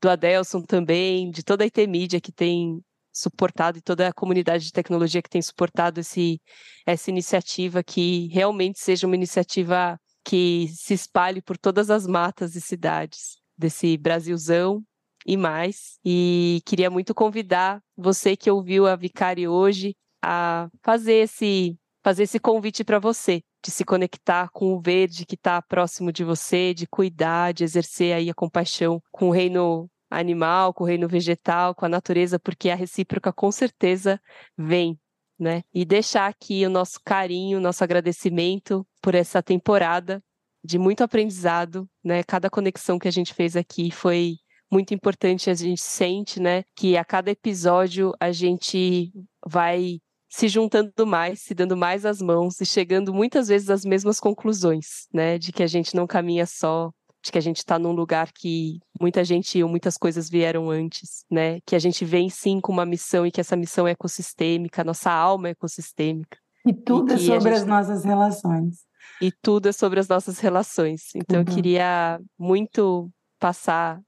[0.01, 2.81] Do Adelson também, de toda a IT Mídia que tem
[3.19, 6.41] suportado e toda a comunidade de tecnologia que tem suportado esse,
[6.85, 12.61] essa iniciativa, que realmente seja uma iniciativa que se espalhe por todas as matas e
[12.61, 14.83] cidades desse Brasilzão
[15.25, 15.99] e mais.
[16.03, 22.39] E queria muito convidar você que ouviu a Vicari hoje a fazer esse fazer esse
[22.39, 26.87] convite para você de se conectar com o verde que está próximo de você, de
[26.87, 31.85] cuidar, de exercer aí a compaixão com o reino animal, com o reino vegetal, com
[31.85, 34.19] a natureza, porque a recíproca com certeza
[34.57, 34.99] vem,
[35.37, 35.63] né?
[35.73, 40.21] E deixar aqui o nosso carinho, nosso agradecimento por essa temporada
[40.63, 42.23] de muito aprendizado, né?
[42.23, 44.35] Cada conexão que a gente fez aqui foi
[44.71, 49.11] muito importante, a gente sente, né, que a cada episódio a gente
[49.45, 49.99] vai
[50.29, 55.07] se juntando mais, se dando mais as mãos e chegando muitas vezes às mesmas conclusões,
[55.11, 56.91] né, de que a gente não caminha só,
[57.23, 61.25] de que a gente está num lugar que muita gente ou muitas coisas vieram antes,
[61.29, 61.59] né?
[61.65, 65.11] Que a gente vem sim com uma missão e que essa missão é ecossistêmica, nossa
[65.11, 66.37] alma é ecossistêmica.
[66.65, 67.61] E tudo e é sobre gente...
[67.61, 68.85] as nossas relações.
[69.21, 71.09] E tudo é sobre as nossas relações.
[71.15, 71.45] Então, uhum.
[71.47, 73.09] eu queria muito
[73.39, 73.99] passar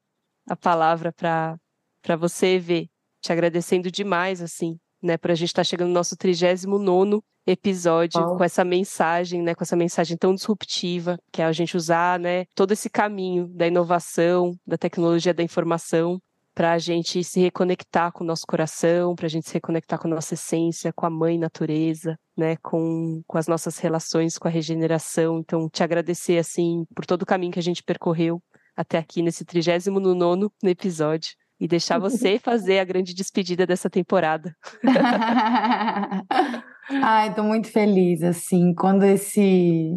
[0.48, 2.88] a palavra para você ver,
[3.22, 8.24] te agradecendo demais, assim, né, para a gente estar tá chegando no nosso 39 episódio
[8.38, 12.46] com essa mensagem, né, com essa mensagem tão disruptiva, que é a gente usar, né,
[12.56, 16.22] todo esse caminho da inovação, da tecnologia da informação
[16.54, 20.08] para a gente se reconectar com o nosso coração, para a gente se reconectar com
[20.08, 24.52] a nossa essência, com a mãe natureza, né, com, com as nossas relações com a
[24.52, 25.40] regeneração.
[25.40, 28.42] Então, te agradecer, assim, por todo o caminho que a gente percorreu
[28.76, 34.56] até aqui nesse 39 episódio e deixar você fazer a grande despedida dessa temporada.
[36.90, 39.94] Ai, estou muito feliz, assim, quando esse,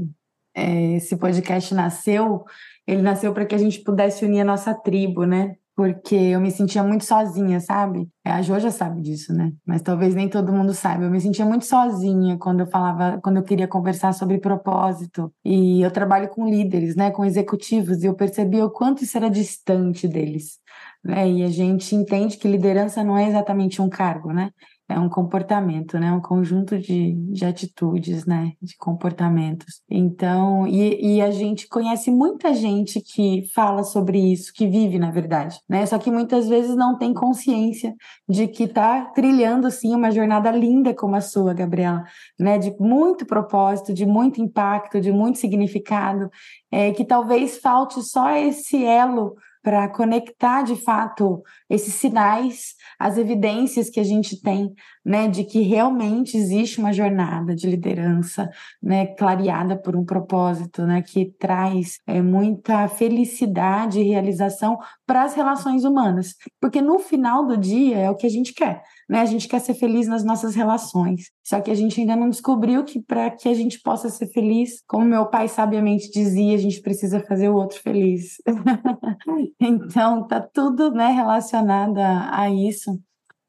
[0.54, 2.44] é, esse podcast nasceu,
[2.86, 5.56] ele nasceu para que a gente pudesse unir a nossa tribo, né?
[5.76, 8.08] porque eu me sentia muito sozinha, sabe?
[8.24, 9.52] É, a Jo já sabe disso, né?
[9.66, 11.04] Mas talvez nem todo mundo saiba.
[11.04, 15.32] Eu me sentia muito sozinha quando eu falava, quando eu queria conversar sobre propósito.
[15.44, 17.10] E eu trabalho com líderes, né?
[17.10, 20.60] Com executivos, e eu percebi o quanto isso era distante deles.
[21.04, 21.30] Né?
[21.30, 24.50] E a gente entende que liderança não é exatamente um cargo, né?
[24.88, 26.12] é um comportamento, né?
[26.12, 28.52] Um conjunto de, de atitudes, né?
[28.60, 29.80] De comportamentos.
[29.88, 35.10] Então, e, e a gente conhece muita gente que fala sobre isso, que vive, na
[35.10, 35.86] verdade, né?
[35.86, 37.94] Só que muitas vezes não tem consciência
[38.28, 42.04] de que está trilhando, sim, uma jornada linda como a sua, Gabriela,
[42.38, 42.58] né?
[42.58, 46.28] De muito propósito, de muito impacto, de muito significado,
[46.70, 49.34] é, que talvez falte só esse elo
[49.64, 54.70] para conectar de fato esses sinais, as evidências que a gente tem,
[55.02, 58.50] né, de que realmente existe uma jornada de liderança,
[58.82, 65.34] né, clareada por um propósito, né, que traz é, muita felicidade e realização para as
[65.34, 69.24] relações humanas, porque no final do dia é o que a gente quer, né, a
[69.26, 73.00] gente quer ser feliz nas nossas relações, só que a gente ainda não descobriu que
[73.02, 77.20] para que a gente possa ser feliz, como meu pai sabiamente dizia, a gente precisa
[77.20, 78.36] fazer o outro feliz.
[79.60, 83.00] Então, tá tudo né, relacionado a, a isso.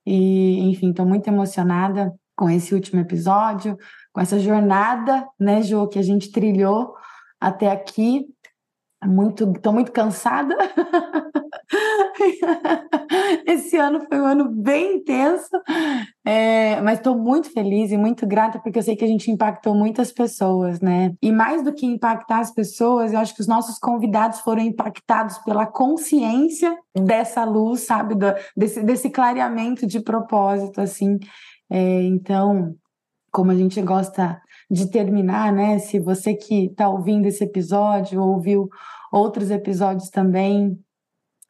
[0.06, 3.78] E, enfim, estou muito emocionada com esse último episódio,
[4.14, 6.94] com essa jornada, né, Jo, que a gente trilhou
[7.40, 8.26] até aqui.
[9.08, 10.56] Muito, estou muito cansada.
[13.46, 15.50] Esse ano foi um ano bem intenso,
[16.24, 19.76] é, mas estou muito feliz e muito grata porque eu sei que a gente impactou
[19.76, 21.14] muitas pessoas, né?
[21.22, 25.38] E mais do que impactar as pessoas, eu acho que os nossos convidados foram impactados
[25.40, 28.16] pela consciência dessa luz, sabe?
[28.16, 31.18] Do, desse, desse clareamento de propósito, assim.
[31.70, 32.76] É, então,
[33.32, 35.80] como a gente gosta de terminar, né?
[35.80, 38.70] Se você que está ouvindo esse episódio ouviu
[39.12, 40.80] outros episódios também,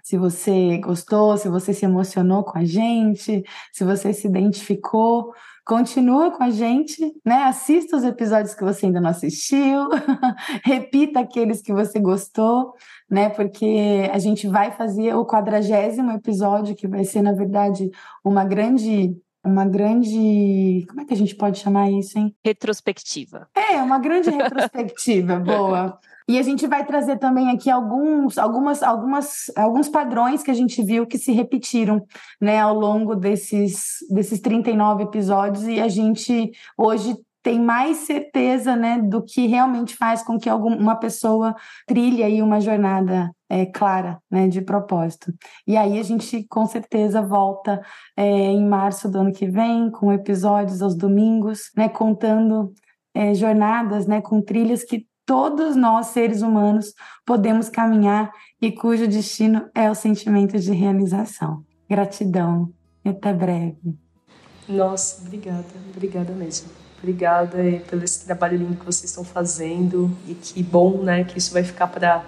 [0.04, 3.44] se você gostou, se você se emocionou com a gente,
[3.74, 5.34] se você se identificou,
[5.66, 7.44] continua com a gente, né?
[7.46, 9.90] Assista os episódios que você ainda não assistiu,
[10.64, 12.74] repita aqueles que você gostou,
[13.10, 13.30] né?
[13.30, 17.90] Porque a gente vai fazer o quadragésimo episódio, que vai ser, na verdade,
[18.24, 20.86] uma grande uma grande.
[20.90, 22.36] Como é que a gente pode chamar isso, hein?
[22.44, 23.48] Retrospectiva.
[23.56, 26.00] É, uma grande retrospectiva, boa.
[26.28, 30.82] E a gente vai trazer também aqui alguns, algumas, algumas, alguns padrões que a gente
[30.84, 32.04] viu que se repetiram
[32.42, 37.16] né, ao longo desses, desses 39 episódios, e a gente hoje
[37.46, 42.60] tem mais certeza né, do que realmente faz com que alguma pessoa trilhe aí uma
[42.60, 45.32] jornada é, clara né, de propósito.
[45.68, 47.80] E aí a gente com certeza volta
[48.18, 52.74] é, em março do ano que vem, com episódios aos domingos, né, contando
[53.14, 59.70] é, jornadas né, com trilhas que todos nós, seres humanos, podemos caminhar e cujo destino
[59.76, 61.64] é o sentimento de realização.
[61.88, 62.74] Gratidão
[63.06, 63.78] e até breve.
[64.68, 65.64] Nossa, obrigada,
[65.96, 66.85] obrigada mesmo.
[67.00, 67.58] Obrigada
[67.90, 71.64] pelo esse trabalho lindo que vocês estão fazendo e que bom, né, que isso vai
[71.64, 72.24] ficar para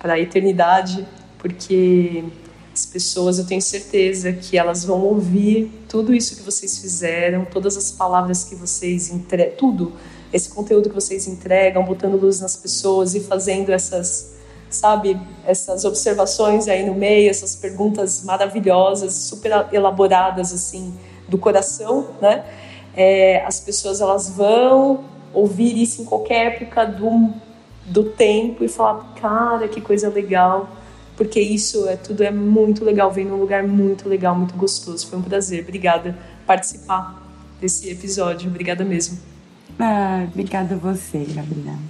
[0.00, 1.06] para a eternidade,
[1.38, 2.24] porque
[2.72, 7.76] as pessoas, eu tenho certeza que elas vão ouvir tudo isso que vocês fizeram, todas
[7.76, 9.92] as palavras que vocês entregam, tudo
[10.32, 14.36] esse conteúdo que vocês entregam, botando luz nas pessoas e fazendo essas,
[14.70, 20.94] sabe, essas observações aí no meio, essas perguntas maravilhosas, super elaboradas assim
[21.28, 22.44] do coração, né?
[22.96, 27.32] É, as pessoas elas vão ouvir isso em qualquer época do,
[27.86, 30.68] do tempo e falar, cara, que coisa legal,
[31.16, 35.06] porque isso é tudo é muito legal, vem num lugar muito legal, muito gostoso.
[35.06, 36.16] Foi um prazer, obrigada
[36.46, 37.22] participar
[37.60, 39.18] desse episódio, obrigada mesmo.
[39.78, 41.89] Ah, obrigada a você, Gabriela.